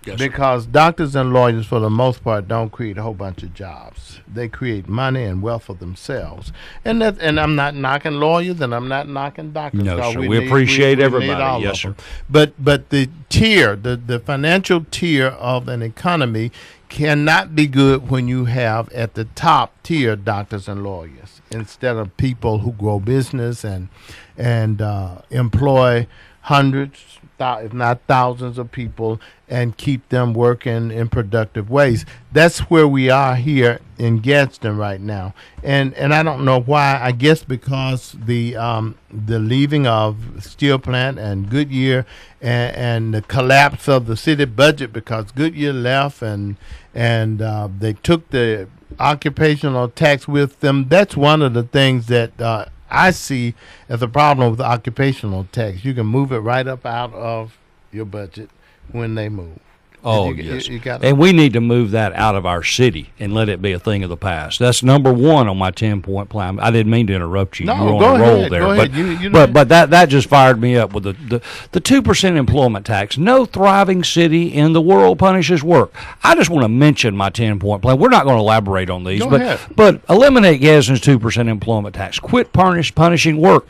[0.10, 0.28] Yes, sir.
[0.30, 4.20] because doctors and lawyers, for the most part, don't create a whole bunch of jobs.
[4.28, 6.52] They create money and wealth for themselves,
[6.86, 7.18] and that.
[7.20, 9.84] And I'm not knocking lawyers, and I'm not knocking doctors.
[9.84, 10.20] No, sir.
[10.20, 11.42] We appreciate everybody.
[11.42, 11.96] all Yes, of them.
[12.00, 12.04] sir.
[12.30, 16.52] But but the tier, the the financial tier of an economy,
[16.90, 22.16] cannot be good when you have at the top tier doctors and lawyers instead of
[22.18, 23.90] people who grow business and
[24.38, 26.08] and uh, employ
[26.42, 32.06] hundreds, if not thousands, of people and keep them working in productive ways.
[32.32, 37.00] That's where we are here in Gadsden right now, and and I don't know why.
[37.02, 42.06] I guess because the um, the leaving of steel plant and Goodyear
[42.42, 46.58] and, and the collapse of the city budget because Goodyear left and
[46.94, 48.68] and uh, they took the
[49.00, 50.88] occupational tax with them.
[50.90, 53.56] That's one of the things that uh, I see
[53.88, 55.86] as a problem with occupational tax.
[55.86, 57.58] You can move it right up out of
[57.92, 58.50] your budget
[58.92, 59.60] when they move.
[60.04, 60.68] Oh, You- you- yes.
[60.68, 63.62] you got- and we need to move that out of our city and let it
[63.62, 64.58] be a thing of the past.
[64.60, 66.60] That's number one on my ten point plan.
[66.60, 67.66] I didn't mean to interrupt you.
[67.66, 68.94] No, you were on go a roll ahead, there, go but ahead.
[68.94, 71.42] You- you but but that that just fired me up with the the
[71.74, 73.18] the two percent employment tax.
[73.18, 75.94] No thriving city in the world punishes work.
[76.24, 77.98] I just want to mention my ten point plan.
[78.00, 79.60] We're not going to elaborate on these, Go but ahead.
[79.76, 82.20] but eliminate Gadsden's two percent employment tax.
[82.20, 83.68] Quit punish punishing work.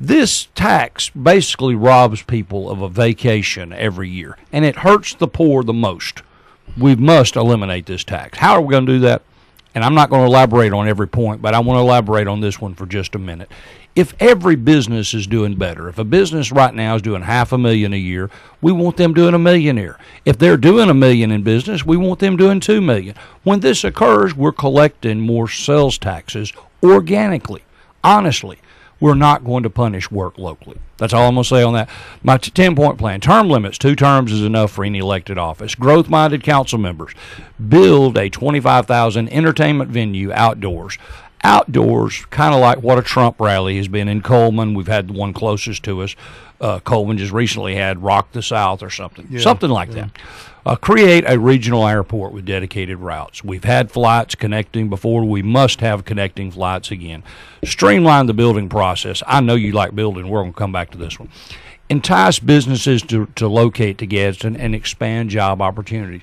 [0.00, 5.64] This tax basically robs people of a vacation every year, and it hurts the poor
[5.64, 6.22] the most.
[6.76, 8.38] We must eliminate this tax.
[8.38, 9.22] How are we going to do that?
[9.74, 12.40] And I'm not going to elaborate on every point, but I want to elaborate on
[12.40, 13.50] this one for just a minute.
[13.96, 17.58] If every business is doing better, if a business right now is doing half a
[17.58, 18.30] million a year,
[18.60, 19.98] we want them doing a millionaire.
[20.24, 23.16] If they're doing a million in business, we want them doing two million.
[23.42, 26.52] When this occurs, we're collecting more sales taxes
[26.84, 27.64] organically,
[28.04, 28.60] honestly
[29.00, 30.78] we're not going to punish work locally.
[30.96, 31.88] That's all I'm going to say on that.
[32.22, 35.74] My 10 point plan term limits, two terms is enough for any elected office.
[35.74, 37.12] Growth minded council members
[37.68, 40.98] build a 25,000 entertainment venue outdoors.
[41.44, 44.74] Outdoors, kind of like what a Trump rally has been in Cullman.
[44.74, 46.16] We've had the one closest to us.
[46.60, 50.10] Uh, Cullman just recently had Rock the South or something, something like that.
[50.66, 53.42] Uh, create a regional airport with dedicated routes.
[53.44, 55.24] We've had flights connecting before.
[55.24, 57.22] We must have connecting flights again.
[57.64, 59.22] Streamline the building process.
[59.26, 60.28] I know you like building.
[60.28, 61.30] We're going to come back to this one.
[61.88, 66.22] Entice businesses to, to locate to Gadsden and expand job opportunities.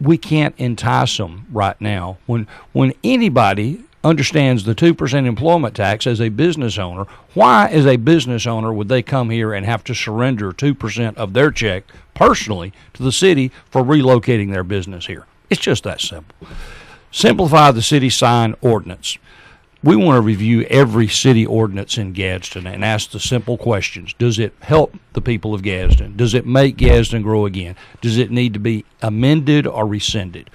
[0.00, 2.18] We can't entice them right now.
[2.26, 7.96] When when anybody understands the 2% employment tax as a business owner, why, as a
[7.96, 12.72] business owner, would they come here and have to surrender 2% of their check personally
[12.94, 15.26] to the city for relocating their business here?
[15.50, 16.34] It's just that simple.
[17.10, 19.18] Simplify the city sign ordinance.
[19.82, 24.12] We want to review every city ordinance in Gadsden and ask the simple questions.
[24.14, 26.16] Does it help the people of Gadsden?
[26.16, 27.76] Does it make Gadsden grow again?
[28.00, 30.50] Does it need to be amended or rescinded?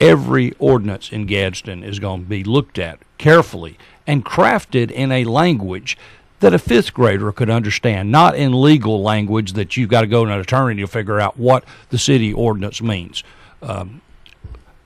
[0.00, 5.24] Every ordinance in Gadsden is going to be looked at carefully and crafted in a
[5.24, 5.98] language
[6.40, 10.24] that a fifth grader could understand, not in legal language that you've got to go
[10.24, 13.24] to an attorney to figure out what the city ordinance means.
[13.60, 14.00] Um,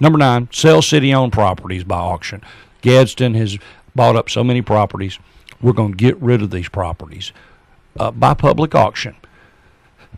[0.00, 2.42] number nine, sell city owned properties by auction.
[2.80, 3.58] Gadsden has
[3.94, 5.18] bought up so many properties.
[5.60, 7.32] We're going to get rid of these properties
[7.98, 9.14] uh, by public auction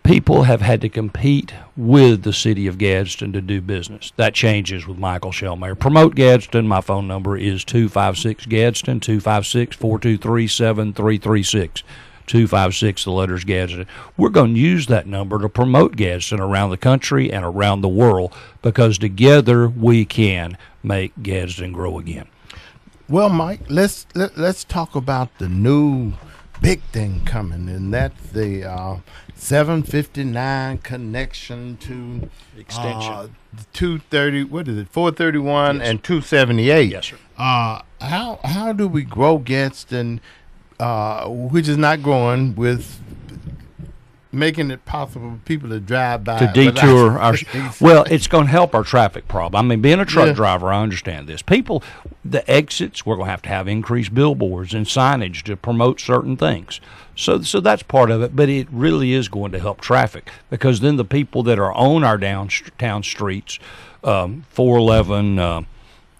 [0.04, 4.12] people have had to compete with the city of Gadsden to do business.
[4.16, 5.74] That changes with Michael Shell Mayor.
[5.74, 6.68] Promote Gadsden.
[6.68, 11.82] My phone number is 256 Gadsden, 256 423 7336.
[12.26, 13.86] 256, the letters Gadsden.
[14.16, 17.88] We're going to use that number to promote Gadsden around the country and around the
[17.88, 22.28] world because together we can make Gadsden grow again.
[23.08, 26.14] Well, Mike, let's let, let's talk about the new
[26.60, 28.96] big thing coming, and that's the uh,
[29.36, 32.28] 759 connection to
[32.58, 33.12] Extension.
[33.12, 33.28] uh,
[33.72, 34.44] 230.
[34.44, 34.88] What is it?
[34.88, 35.88] 431 Yes.
[35.88, 36.90] and 278.
[36.90, 37.16] Yes, sir.
[37.36, 40.20] Uh, how how do we grow Gadsden,
[40.80, 43.00] uh, which is not growing with
[44.34, 47.34] making it possible for people to drive by to detour our
[47.80, 50.32] well it's going to help our traffic problem i mean being a truck Yeah.
[50.32, 51.82] driver i understand this people
[52.24, 56.36] the exits we're going to have to have increased billboards and signage to promote certain
[56.36, 56.80] things
[57.14, 60.80] so so that's part of it but it really is going to help traffic because
[60.80, 63.58] then the people that are on our downtown streets
[64.02, 65.62] um, 411 uh,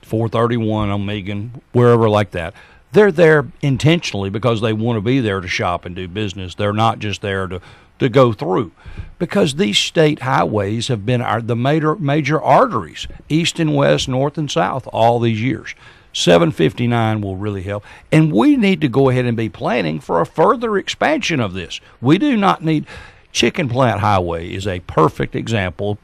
[0.02, 2.54] 431 on Meighan, wherever like that.
[2.92, 6.54] They're there intentionally because they want to be there to shop and do business.
[6.54, 7.60] They're not just there to,
[7.98, 8.72] to go through.
[9.18, 14.36] Because these state highways have been our the major major arteries, east and west, north
[14.36, 15.74] and south, all these years.
[16.12, 17.84] 759 will really help.
[18.12, 21.80] And we need to go ahead and be planning for a further expansion of this.
[22.00, 22.86] We do not need
[23.32, 25.98] Chicken Plant Highway is a perfect example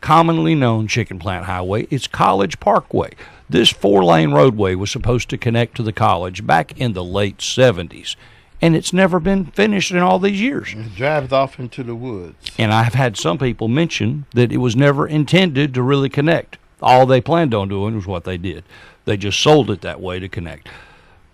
[0.00, 1.86] commonly known Chicken Plant Highway.
[1.90, 3.14] It's College Parkway.
[3.48, 7.38] This four lane roadway was supposed to connect to the college back in the late
[7.38, 8.16] 70s,
[8.60, 10.74] and it's never been finished in all these years.
[10.74, 12.50] It drives off into the woods.
[12.58, 16.58] And I've had some people mention that it was never intended to really connect.
[16.82, 18.64] All they planned on doing was what they did.
[19.04, 20.68] They just sold it that way to connect.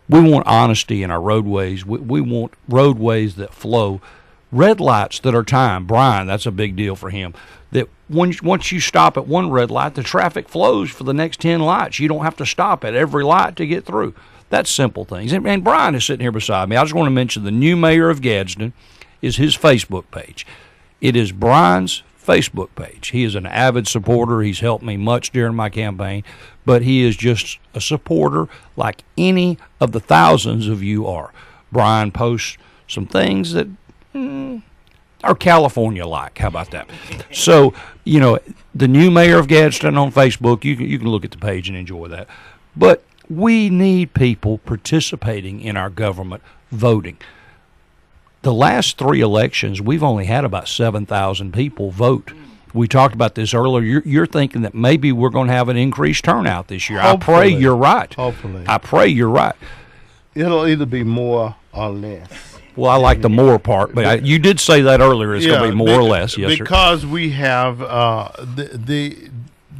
[0.08, 1.84] We want honesty in our roadways.
[1.84, 4.00] We, we want roadways that flow.
[4.52, 5.86] Red lights that are timed.
[5.86, 7.34] Brian, that's a big deal for him.
[7.72, 11.40] That once once you stop at one red light, the traffic flows for the next
[11.40, 11.98] ten lights.
[11.98, 14.14] You don't have to stop at every light to get through.
[14.54, 15.32] That's simple things.
[15.32, 16.76] And, and Brian is sitting here beside me.
[16.76, 18.72] I just want to mention the new mayor of Gadsden
[19.20, 20.46] is his Facebook page.
[21.00, 23.08] It is Brian's Facebook page.
[23.08, 24.42] He is an avid supporter.
[24.42, 26.22] He's helped me much during my campaign,
[26.64, 28.46] but he is just a supporter
[28.76, 31.32] like any of the thousands of you are.
[31.72, 33.66] Brian posts some things that
[34.14, 34.62] mm,
[35.24, 36.38] are California like.
[36.38, 36.88] How about that?
[37.32, 37.74] So,
[38.04, 38.38] you know,
[38.72, 41.66] the new mayor of Gadsden on Facebook, you can, you can look at the page
[41.68, 42.28] and enjoy that.
[42.76, 43.02] But
[43.36, 47.18] we need people participating in our government voting
[48.44, 52.32] the last three elections, we've only had about 7,000 people vote.
[52.72, 53.82] We talked about this earlier.
[53.82, 57.00] You're, you're thinking that maybe we're going to have an increased turnout this year.
[57.00, 58.12] I pray you're right.
[58.14, 58.64] Hopefully.
[58.68, 59.54] I pray you're right.
[60.34, 62.58] It'll either be more or less.
[62.76, 65.34] Well, I like the more part, but I, you did say that earlier.
[65.34, 66.36] It's going to be more or less.
[66.36, 66.64] Yes, sir.
[66.64, 69.30] because we have uh, the, the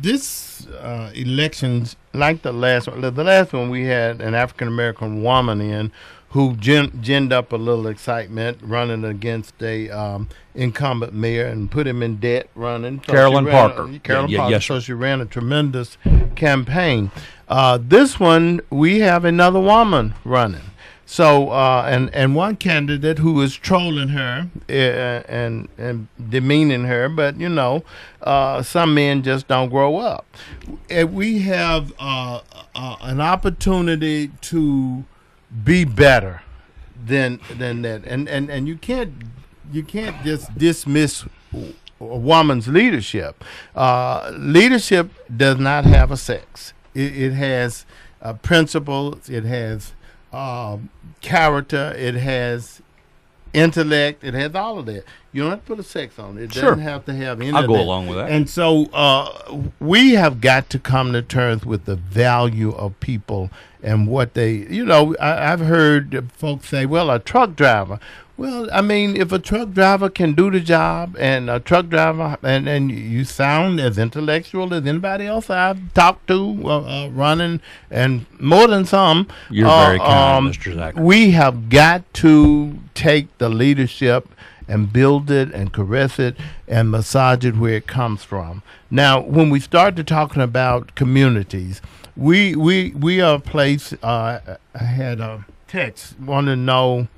[0.01, 3.01] this uh, elections like the last one.
[3.01, 5.93] The last one we had an African American woman in
[6.31, 11.87] who gin, ginned up a little excitement running against a um, incumbent mayor and put
[11.87, 13.01] him in debt running.
[13.07, 13.99] So Carolyn ran a- Parker.
[14.03, 14.51] Carolyn Yeah, yeah, Parker.
[14.53, 15.97] yes, so she ran a tremendous
[16.35, 17.12] campaign.
[17.49, 20.61] Uh, this one we have another woman running.
[21.07, 27.09] So uh, and and one candidate who is trolling her uh, and and demeaning her,
[27.09, 27.85] but you know,
[28.23, 30.27] uh, some men just don't grow up.
[30.89, 32.41] And we have uh,
[32.75, 35.05] uh, an opportunity to
[35.63, 36.43] be better
[37.05, 39.13] than than that, and and and you can't
[39.73, 41.67] you can't just dismiss a
[42.01, 43.45] woman's leadership.
[43.77, 46.73] Uh, leadership does not have a sex.
[46.95, 47.85] It, it has
[48.43, 49.29] principles.
[49.29, 49.93] It has
[50.35, 51.95] um, character.
[51.97, 52.80] It has
[53.53, 54.24] intellect.
[54.24, 55.05] It has all of that.
[55.32, 56.45] You don't have to put a sex on it.
[56.45, 56.62] It Sure.
[56.70, 57.51] doesn't have to have any.
[57.53, 57.82] I'll of go that.
[57.82, 58.30] along with that.
[58.30, 63.51] And so uh, we have got to come to terms with the value of people
[63.82, 64.53] and what they.
[64.55, 67.99] You know, I, I've heard folks say, "Well, a truck driver."
[68.37, 72.37] Well, I mean, if a truck driver can do the job, and a truck driver,
[72.43, 77.61] and, and you sound as intellectual as anybody else I've talked to, uh, uh, running,
[77.93, 79.28] and more than some.
[79.51, 80.74] You're uh, very kind, um, Mr.
[80.74, 81.05] Zachary.
[81.05, 84.28] We have got to take the leadership
[84.66, 88.62] and build it and caress it and massage it where it comes from.
[88.91, 91.80] Now, when we started talking about communities,
[92.16, 93.93] we we we are a place.
[94.03, 97.09] Uh, I had a text want to know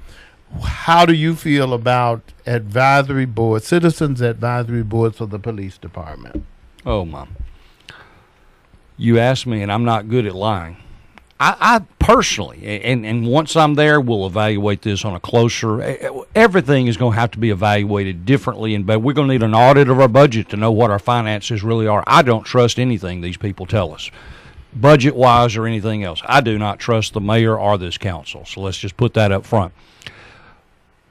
[0.63, 6.45] how do you feel about advisory board, citizens advisory boards for the police department?
[6.85, 7.37] Oh, mom.
[8.97, 10.79] You asked me, and I'm not good at lying.
[11.39, 15.83] I, I personally, and, and once I'm there, we'll evaluate this on a closer.
[16.35, 19.43] Everything is going to have to be evaluated differently, and but we're going to need
[19.43, 22.03] an audit of our budget to know what our finances really are.
[22.07, 24.11] I don't trust anything these people tell us,
[24.73, 26.23] budget wise or anything else.
[26.25, 28.47] I do not trust the mayor or this council.
[28.47, 29.75] So let's just put that up front.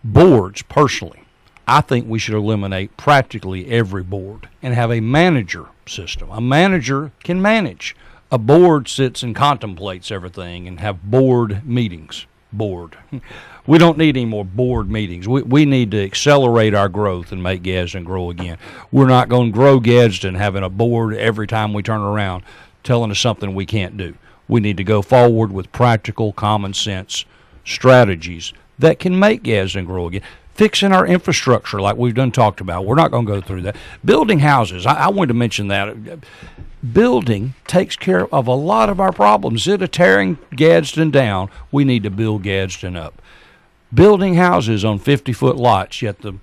[0.06, 1.24] Boards, personally,
[1.68, 6.30] I think we should eliminate practically every board and have a manager system.
[6.30, 7.96] A manager can manage
[8.32, 12.28] a board sits and contemplates everything and have board meetings.
[12.54, 12.98] Board.
[13.68, 15.28] We don't need any more board meetings.
[15.28, 18.60] We, we need to accelerate our growth and make Gadsden grow again.
[18.92, 22.44] We're not going to grow Gadsden having a board every time we turn around
[22.84, 24.14] telling us something we can't do.
[24.48, 27.26] We need to go forward with practical, common sense
[27.64, 30.22] strategies that can make Gadsden grow again
[30.56, 32.86] fixing our infrastructure like we've done talked about.
[32.86, 33.76] We're not going to go through that.
[34.04, 34.86] Building houses.
[34.86, 35.96] I, I wanted to mention that
[36.94, 39.68] building takes care of a lot of our problems.
[39.68, 43.22] Instead of tearing Gadsden down, we need to build Gadsden up.
[43.94, 46.36] Building houses on 50 foot lots, yet the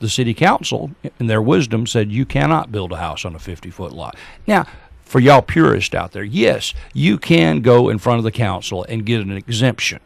[0.00, 3.68] the city council, in their wisdom, said you cannot build a house on a 50
[3.68, 4.16] foot lot.
[4.46, 4.64] Now,
[5.04, 9.04] for y'all purists out there, yes, you can go in front of the council and
[9.04, 10.00] get an exemption.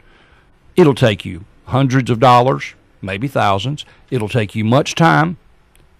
[0.74, 3.84] It'll take you hundreds of dollars, maybe thousands.
[4.10, 5.36] It'll take you much time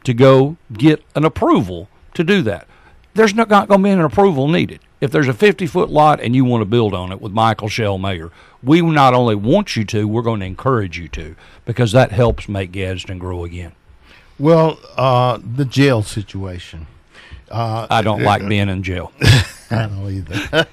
[0.05, 2.67] to go get an approval to do that
[3.15, 4.81] there's not going to be an approval needed.
[5.01, 7.69] If there's a 50 foot lot and you want to build on it with Michael
[7.69, 8.31] Shell Mayor,
[8.63, 12.49] we not only want you to, we're going to encourage you to because that helps
[12.49, 13.73] make Gadsden grow again.
[14.39, 16.87] Well, uh, the jail situation.
[17.51, 19.13] Uh, I don't like being in jail.
[19.71, 20.67] I don't either.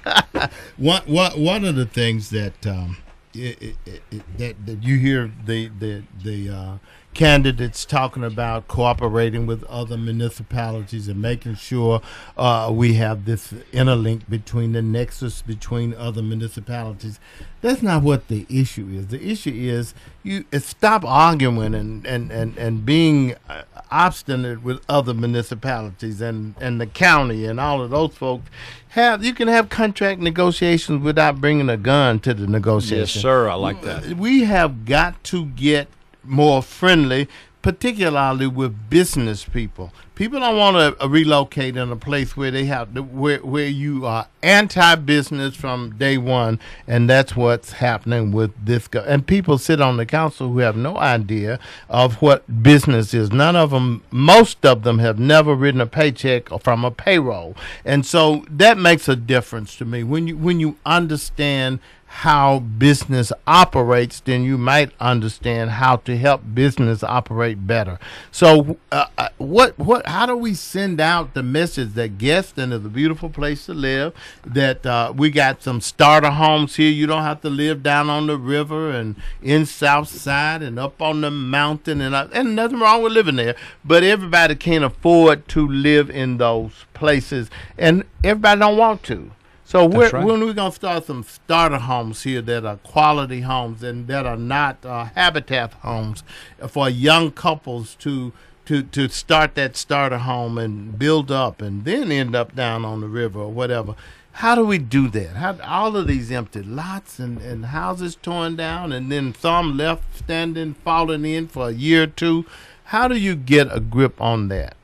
[0.76, 2.96] one, one, one of the things that um,
[3.34, 6.78] it, it, it, that, that you hear the the the uh,
[7.14, 12.00] candidates talking about cooperating with other municipalities and making sure
[12.36, 17.20] uh, we have this interlink between the nexus between other municipalities.
[17.60, 19.08] That's not what the issue is.
[19.08, 25.14] The issue is you stop arguing and, and, and, and being uh, obstinate with other
[25.14, 28.50] municipalities and, and the county and all of those folks.
[28.90, 32.98] Have you can have contract negotiations without bringing a gun to the negotiation.
[32.98, 33.48] Yes, sir.
[33.48, 34.16] I like that.
[34.16, 35.88] We have got to get
[36.24, 37.28] more friendly,
[37.62, 39.92] particularly with business people.
[40.14, 44.04] People don't want to uh, relocate in a place where they have where where you
[44.04, 48.88] are anti-business from day one, and that's what's happening with this.
[48.88, 51.58] Go- and people sit on the council who have no idea
[51.88, 53.32] of what business is.
[53.32, 58.04] None of them, most of them, have never written a paycheck from a payroll, and
[58.04, 61.78] so that makes a difference to me when you when you understand
[62.16, 67.98] how business operates, then you might understand how to help business operate better.
[68.30, 72.84] So, uh, uh, what, what, how do we send out the message that Gadsden is
[72.84, 74.12] a beautiful place to live?
[74.44, 76.90] That uh, we got some starter homes here.
[76.90, 81.00] You don't have to live down on the river and in South Side and up
[81.00, 83.56] on the mountain, and uh, and nothing wrong with living there.
[83.86, 87.48] But everybody can't afford to live in those places,
[87.78, 89.30] and everybody don't want to.
[89.72, 90.12] So right.
[90.12, 94.36] when we're gonna start some starter homes here that are quality homes and that are
[94.36, 96.22] not uh, habitat homes
[96.68, 98.34] for young couples to
[98.66, 103.00] to to start that starter home and build up and then end up down on
[103.00, 103.94] the river or whatever.
[104.32, 105.36] How do we do that?
[105.36, 110.18] How all of these empty lots and, and houses torn down and then some left
[110.18, 112.44] standing, falling in for a year or two.
[112.84, 114.76] How do you get a grip on that?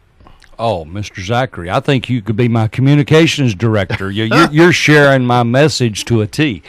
[0.58, 1.24] Oh, Mr.
[1.24, 4.10] Zachary, I think you could be my communications director.
[4.10, 6.62] You're, you're sharing my message to a T.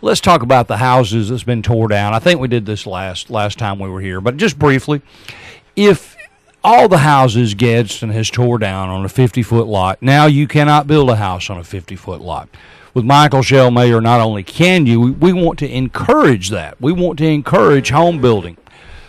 [0.00, 2.14] Let's talk about the houses that's been tore down.
[2.14, 5.00] I think we did this last last time we were here, but just briefly,
[5.76, 6.16] if
[6.64, 10.86] all the houses Gadsden has tore down on a 50 foot lot, now you cannot
[10.86, 12.48] build a house on a 50 foot lot.
[12.94, 16.80] With Michael Shell Mayor, not only can you, we, we want to encourage that.
[16.80, 18.56] We want to encourage home building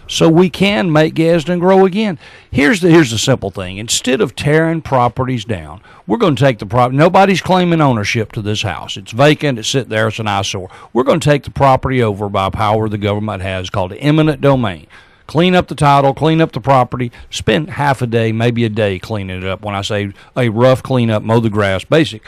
[0.08, 2.20] so we can make Gadsden grow again.
[2.52, 3.78] Here's the here's the simple thing.
[3.78, 6.98] Instead of tearing properties down, we're going to take the property.
[6.98, 8.98] Nobody's claiming ownership to this house.
[8.98, 9.60] It's vacant.
[9.60, 10.08] It's sitting there.
[10.08, 10.70] It's an eyesore.
[10.92, 14.88] We're going to take the property over by power the government has called eminent domain.
[15.26, 19.00] Clean up the title, clean up the property, spend half a day, maybe a day
[19.00, 19.62] cleaning it up.
[19.62, 22.24] When I say a rough cleanup, mow the grass, basic.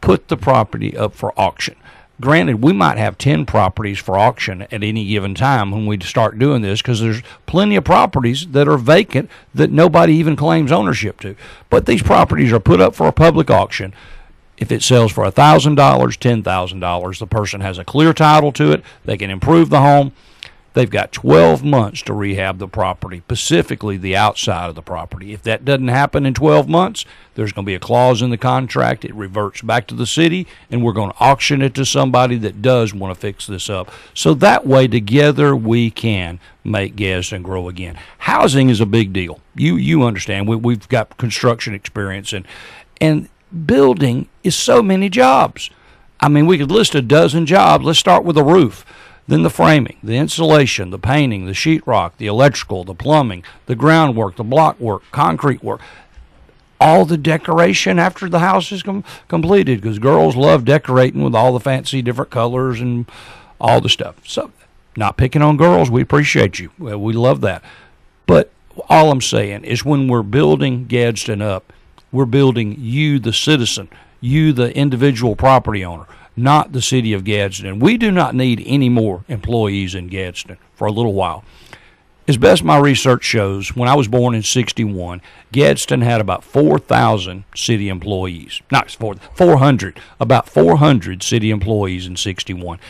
[0.00, 1.74] Put the property up for auction
[2.18, 6.38] Granted, we might have 10 properties for auction at any given time when we start
[6.38, 11.20] doing this because there's plenty of properties that are vacant that nobody even claims ownership
[11.20, 11.36] to.
[11.68, 13.92] But these properties are put up for a public auction.
[14.56, 18.82] If it sells for $1,000, $10,000, the person has a clear title to it.
[19.04, 20.12] They can improve the home.
[20.76, 25.32] They've got 12 months to rehab the property, specifically the outside of the property.
[25.32, 28.36] If that doesn't happen in 12 months, there's going to be a clause in the
[28.36, 29.02] contract.
[29.02, 32.60] It reverts back to the city, and we're going to auction it to somebody that
[32.60, 33.90] does want to fix this up.
[34.12, 37.98] So that way, together, we can make Gadsden grow again.
[38.18, 39.40] Housing is a big deal.
[39.54, 40.46] You you understand?
[40.46, 42.46] We, we've got construction experience, and
[43.00, 43.30] and
[43.64, 45.70] building is so many jobs.
[46.20, 47.86] I mean, we could list a dozen jobs.
[47.86, 48.84] Let's start with the roof.
[49.28, 54.36] Then the framing, the insulation, the painting, the sheetrock, the electrical, the plumbing, the groundwork,
[54.36, 55.80] the block work, concrete work,
[56.80, 61.52] all the decoration after the house is com- completed because girls love decorating with all
[61.52, 63.10] the fancy different colors and
[63.60, 64.16] all the stuff.
[64.24, 64.52] So,
[64.96, 66.70] not picking on girls, we appreciate you.
[66.78, 67.64] We love that.
[68.26, 68.52] But
[68.88, 71.72] all I'm saying is when we're building Gadsden up,
[72.12, 73.88] we're building you, the citizen,
[74.20, 76.06] you, the individual property owner
[76.36, 77.78] not the city of Gadsden.
[77.80, 81.44] We do not need any more employees in Gadsden for a little while.
[82.28, 85.22] As best my research shows, when I was born in 61,
[85.52, 88.60] Gadsden had about 4,000 city employees.
[88.70, 92.80] Not 400, about 400 city employees in 61.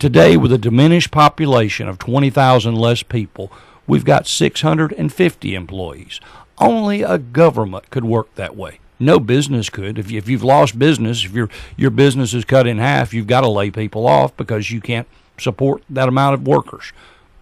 [0.00, 3.52] Today, with a diminished population of 20,000 less people,
[3.86, 6.20] we've got 650 employees.
[6.58, 8.80] Only a government could work that way.
[8.98, 9.98] No business could.
[9.98, 13.26] If, you, if you've lost business, if your your business is cut in half, you've
[13.26, 15.06] got to lay people off because you can't
[15.38, 16.92] support that amount of workers.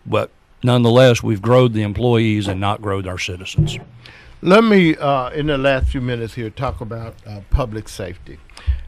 [0.05, 0.31] But
[0.63, 3.79] nonetheless, we've grown the employees and not grown our citizens.
[4.43, 8.39] Let me, uh, in the last few minutes here, talk about uh, public safety.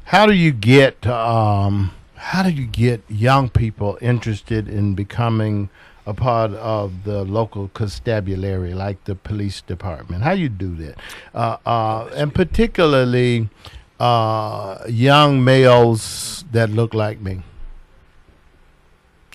[0.05, 5.71] How do you get um, how do you get young people interested in becoming
[6.07, 10.23] a part of the local constabulary, like the police department?
[10.23, 10.97] How you do that?
[11.35, 13.49] Uh, uh, and particularly
[13.99, 17.43] uh, young males that look like me.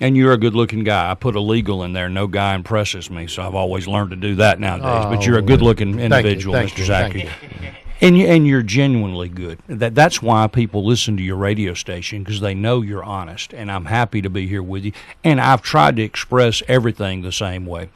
[0.00, 1.10] And you're a good-looking guy.
[1.10, 2.08] I put a legal in there.
[2.08, 5.04] No guy impresses me, so I've always learned to do that nowadays.
[5.16, 6.78] but you're a Oh, good-looking individual, thank Mr.
[6.78, 7.30] you, Zachary.
[8.02, 9.60] And you, and you're genuinely good.
[9.68, 13.54] That that's why people listen to your radio station because they know you're honest.
[13.54, 14.92] And I'm happy to be here with you.
[15.22, 17.90] And I've tried to express everything the same way.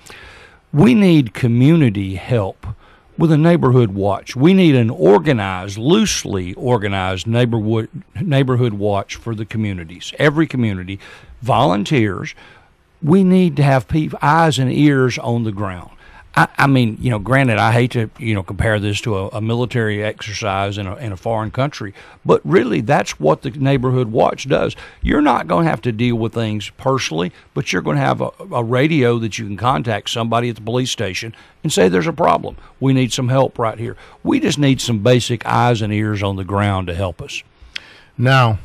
[0.72, 2.68] We need community help
[3.18, 4.36] with a neighborhood watch.
[4.36, 7.88] We need an organized, loosely organized neighborhood
[8.20, 10.12] neighborhood watch for the communities.
[10.18, 11.00] Every community,
[11.42, 12.34] volunteers.
[13.02, 13.86] We need to have
[14.22, 15.90] eyes and ears on the ground.
[16.36, 19.28] I, I mean, you know, granted, I hate to, you know, compare this to a,
[19.28, 21.94] a military exercise in a, in a foreign country,
[22.26, 24.76] but really that's what the neighborhood watch does.
[25.00, 28.20] You're not going to have to deal with things personally, but you're going to have
[28.20, 32.06] a, a radio that you can contact somebody at the police station and say there's
[32.06, 32.56] a problem.
[32.80, 33.96] We need some help right here.
[34.22, 37.42] We just need some basic eyes and ears on the ground to help us.
[38.18, 38.58] Now,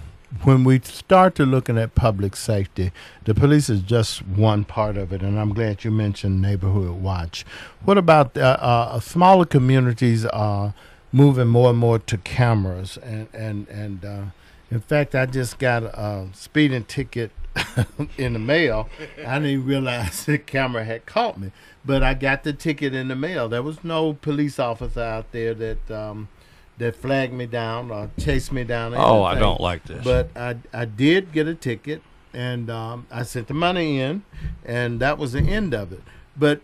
[0.44, 2.92] when we start to looking at public safety,
[3.26, 7.46] the police is just one part of it, and I'm glad you mentioned neighborhood watch.
[7.84, 10.74] What about uh, uh, smaller communities are
[11.12, 14.24] moving more and more to cameras, and and and uh,
[14.72, 17.32] in fact, I just got a speeding ticket
[18.18, 18.90] in the mail.
[19.26, 21.52] I didn't realize the camera had caught me,
[21.86, 23.50] but I got the ticket in the mail.
[23.50, 25.92] There was no police officer out there that.
[25.92, 26.30] Um,
[26.82, 28.94] that flagged me down or chased me down.
[28.96, 30.04] Oh, I don't like this.
[30.04, 32.02] But I I did get a ticket,
[32.34, 34.24] and um, I sent the money in,
[34.66, 36.02] and that was the end of it.
[36.36, 36.62] But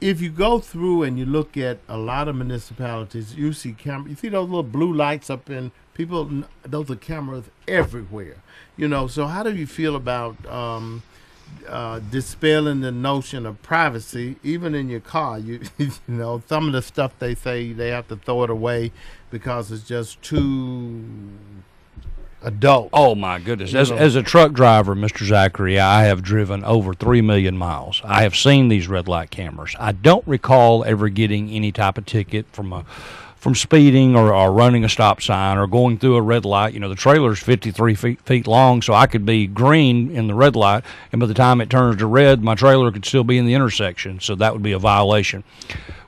[0.00, 4.10] if you go through and you look at a lot of municipalities, you see camera.
[4.10, 6.28] You see those little blue lights up in people.
[6.62, 8.42] Those are cameras everywhere.
[8.76, 9.06] You know.
[9.06, 10.44] So how do you feel about?
[10.46, 11.02] Um,
[11.68, 15.38] uh, dispelling the notion of privacy, even in your car.
[15.38, 18.92] You, you know, some of the stuff they say they have to throw it away
[19.30, 21.04] because it's just too
[22.42, 22.90] adult.
[22.92, 23.74] Oh my goodness!
[23.74, 25.24] As, as a truck driver, Mr.
[25.24, 28.00] Zachary, I have driven over three million miles.
[28.04, 29.76] I have seen these red light cameras.
[29.78, 32.84] I don't recall ever getting any type of ticket from a
[33.40, 36.74] from speeding or, or running a stop sign or going through a red light.
[36.74, 40.34] You know, the trailer's 53 feet, feet long, so I could be green in the
[40.34, 43.38] red light, and by the time it turns to red, my trailer could still be
[43.38, 45.42] in the intersection, so that would be a violation.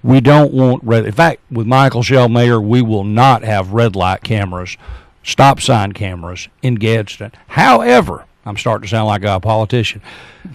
[0.02, 1.06] We don't want red.
[1.06, 4.76] In fact, with Michael Shell Mayor, we will not have red light cameras,
[5.22, 7.32] stop sign cameras in Gadsden.
[7.48, 10.02] However, I'm starting to sound like a politician.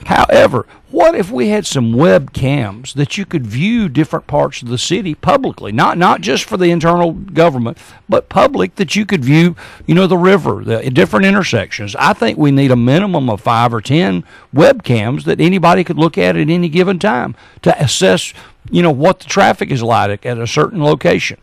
[0.06, 4.78] However, what if we had some webcams that you could view different parts of the
[4.78, 7.78] city publicly, not not just for the internal government,
[8.10, 11.96] but public that you could view, you know, the river, the different intersections.
[11.96, 16.18] I think we need a minimum of 5 or 10 webcams that anybody could look
[16.18, 18.34] at at any given time to assess,
[18.70, 21.40] you know, what the traffic is like at a certain location.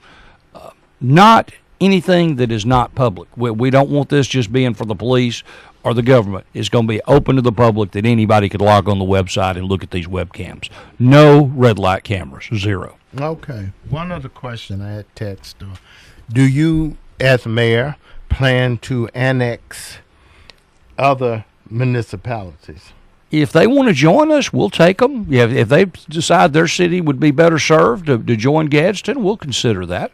[0.55, 0.71] Uh,
[1.01, 3.29] not anything that is not public.
[3.37, 5.43] We, we don't want this just being for the police
[5.85, 6.47] or the government.
[6.55, 9.57] is going to be open to the public that anybody could log on the website
[9.57, 10.71] and look at these webcams.
[10.99, 12.97] No red light cameras, zero.
[13.19, 13.71] Okay.
[13.89, 15.63] One other question I had text.
[15.63, 15.77] Uh,
[16.33, 17.97] do you, as mayor,
[18.29, 19.99] plan to annex
[20.99, 22.93] other municipalities?
[23.31, 25.27] If they want to join us, we'll take them.
[25.29, 29.37] Yeah, if they decide their city would be better served to, to join Gadsden, we'll
[29.37, 30.13] consider that.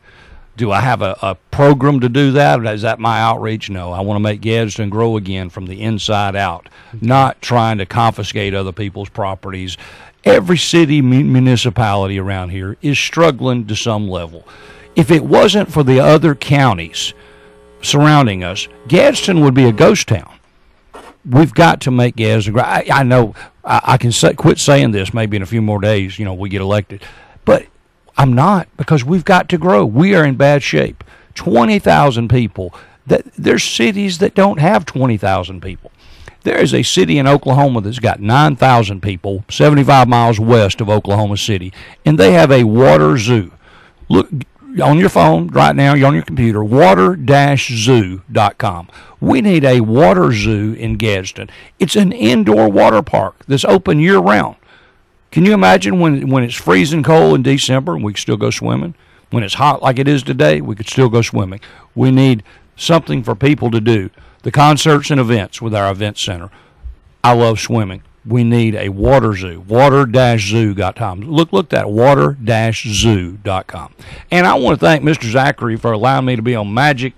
[0.61, 2.63] Do I have a, a program to do that?
[2.67, 3.71] Is that my outreach?
[3.71, 3.93] No.
[3.93, 6.69] I want to make Gadsden grow again from the inside out,
[7.01, 9.79] not trying to confiscate other people's properties.
[10.23, 14.47] Every city municipality around here is struggling to some level.
[14.95, 17.15] If it wasn't for the other counties
[17.81, 20.31] surrounding us, Gadsden would be a ghost town.
[21.25, 22.65] We've got to make Gadsden grow.
[22.65, 23.35] I, I know
[23.65, 26.35] I, I can say, quit saying this maybe in a few more days, you know,
[26.35, 27.03] we get elected.
[27.47, 27.67] But
[28.21, 29.87] I'm not because we've got to grow.
[29.87, 31.03] We are in bad shape.
[31.37, 32.75] 20,000 people.
[33.07, 35.91] That there's cities that don't have 20,000 people.
[36.43, 41.39] There is a city in Oklahoma that's got 9,000 people, 75 miles west of Oklahoma
[41.39, 41.73] City,
[42.05, 43.53] and they have a water zoo.
[44.11, 44.29] Look
[44.83, 47.19] on your phone right now, you're on your computer, water-zoo.com.
[49.19, 51.49] We need a water zoo in Gadsden.
[51.79, 54.57] It's an indoor water park that's open year round.
[55.31, 58.95] Can you imagine when when it's freezing cold in December and we still go swimming?
[59.31, 61.61] When it's hot like it is today, we could still go swimming.
[61.95, 62.43] We need
[62.77, 64.11] something for people to do.
[64.43, 66.51] The concerts and events with our event center.
[67.23, 68.03] I love swimming.
[68.27, 69.61] We need a water zoo.
[69.61, 71.21] Water-zoo.com.
[71.21, 73.95] Look, look that water-zoo.com.
[74.31, 75.31] And I want to thank Mr.
[75.31, 77.15] Zachary for allowing me to be on Magic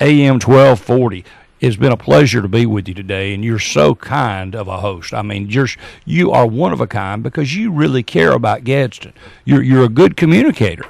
[0.00, 1.24] AM 1240
[1.62, 4.78] it's been a pleasure to be with you today, and you're so kind of a
[4.78, 5.14] host.
[5.14, 5.68] I mean, you're
[6.04, 9.12] you are one of a kind because you really care about Gadsden.
[9.44, 10.84] You're you're a good communicator,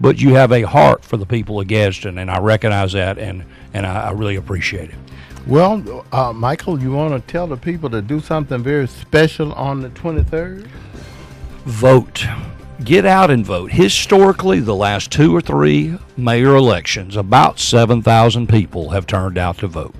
[0.00, 3.44] but you have a heart for the people of Gadsden, and I recognize that, and
[3.72, 4.96] and I, I really appreciate it.
[5.46, 9.80] Well, uh, Michael, you want to tell the people to do something very special on
[9.80, 10.66] the 23rd?
[11.66, 12.26] Vote.
[12.82, 13.70] Get out and vote.
[13.70, 19.68] Historically, the last two or three mayor elections, about 7,000 people have turned out to
[19.68, 19.94] vote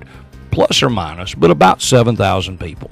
[0.57, 2.89] plus or minus, but about 7,000 people.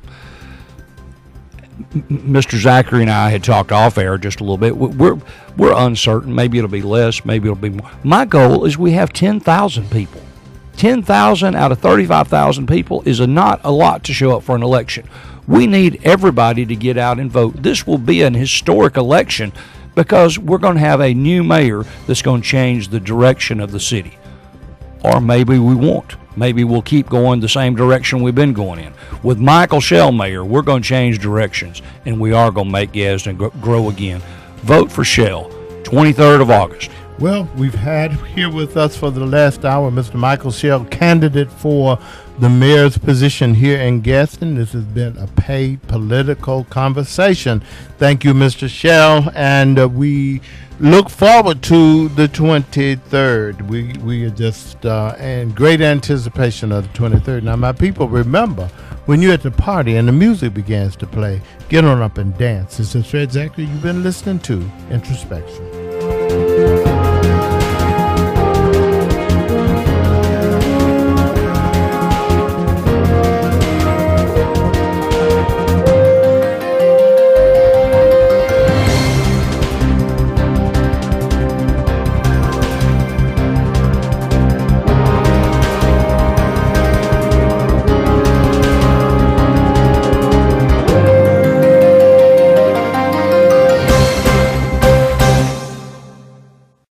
[1.96, 2.60] Mr.
[2.60, 4.78] Zachary and I had talked off air just a little bit.
[4.78, 5.18] We're
[5.58, 6.36] we're uncertain.
[6.36, 7.26] Maybe it'll be less.
[7.26, 7.90] Maybe it'll be more.
[8.04, 10.22] My goal is we have 10,000 people.
[10.78, 14.62] 10,000 out of 35,000 people is a not a lot to show up for an
[14.62, 15.10] election.
[15.48, 17.64] We need everybody to get out and vote.
[17.64, 19.52] This will be an historic election
[19.96, 23.72] because we're going to have a new mayor that's going to change the direction of
[23.72, 24.20] the city.
[25.06, 28.94] Or maybe we won't maybe we'll keep going the same direction we've been going in.
[29.24, 32.92] With Michael Shell Mayor, we're going to change directions, and we are going to make
[32.92, 34.22] Gadsden grow again.
[34.58, 35.50] Vote for Shell,
[35.84, 36.92] 23rd of August.
[37.18, 40.16] Well, we've had here with us for the last hour Mr.
[40.16, 41.98] Michael Shell, candidate for
[42.40, 44.56] the mayor's position here in Gadsden.
[44.56, 47.64] This has been a paid political conversation.
[47.98, 48.68] Thank you, Mr.
[48.68, 50.42] Shell, and uh, we
[50.80, 53.68] look forward to the 23rd.
[53.68, 57.44] We we are just uh, in great anticipation of the 23rd.
[57.44, 58.68] Now, my people, remember
[59.06, 62.38] when you're at the party and the music begins to play, get on up and
[62.38, 62.78] dance.
[62.78, 65.85] This is Fred Zachary you've been listening to, Introspection.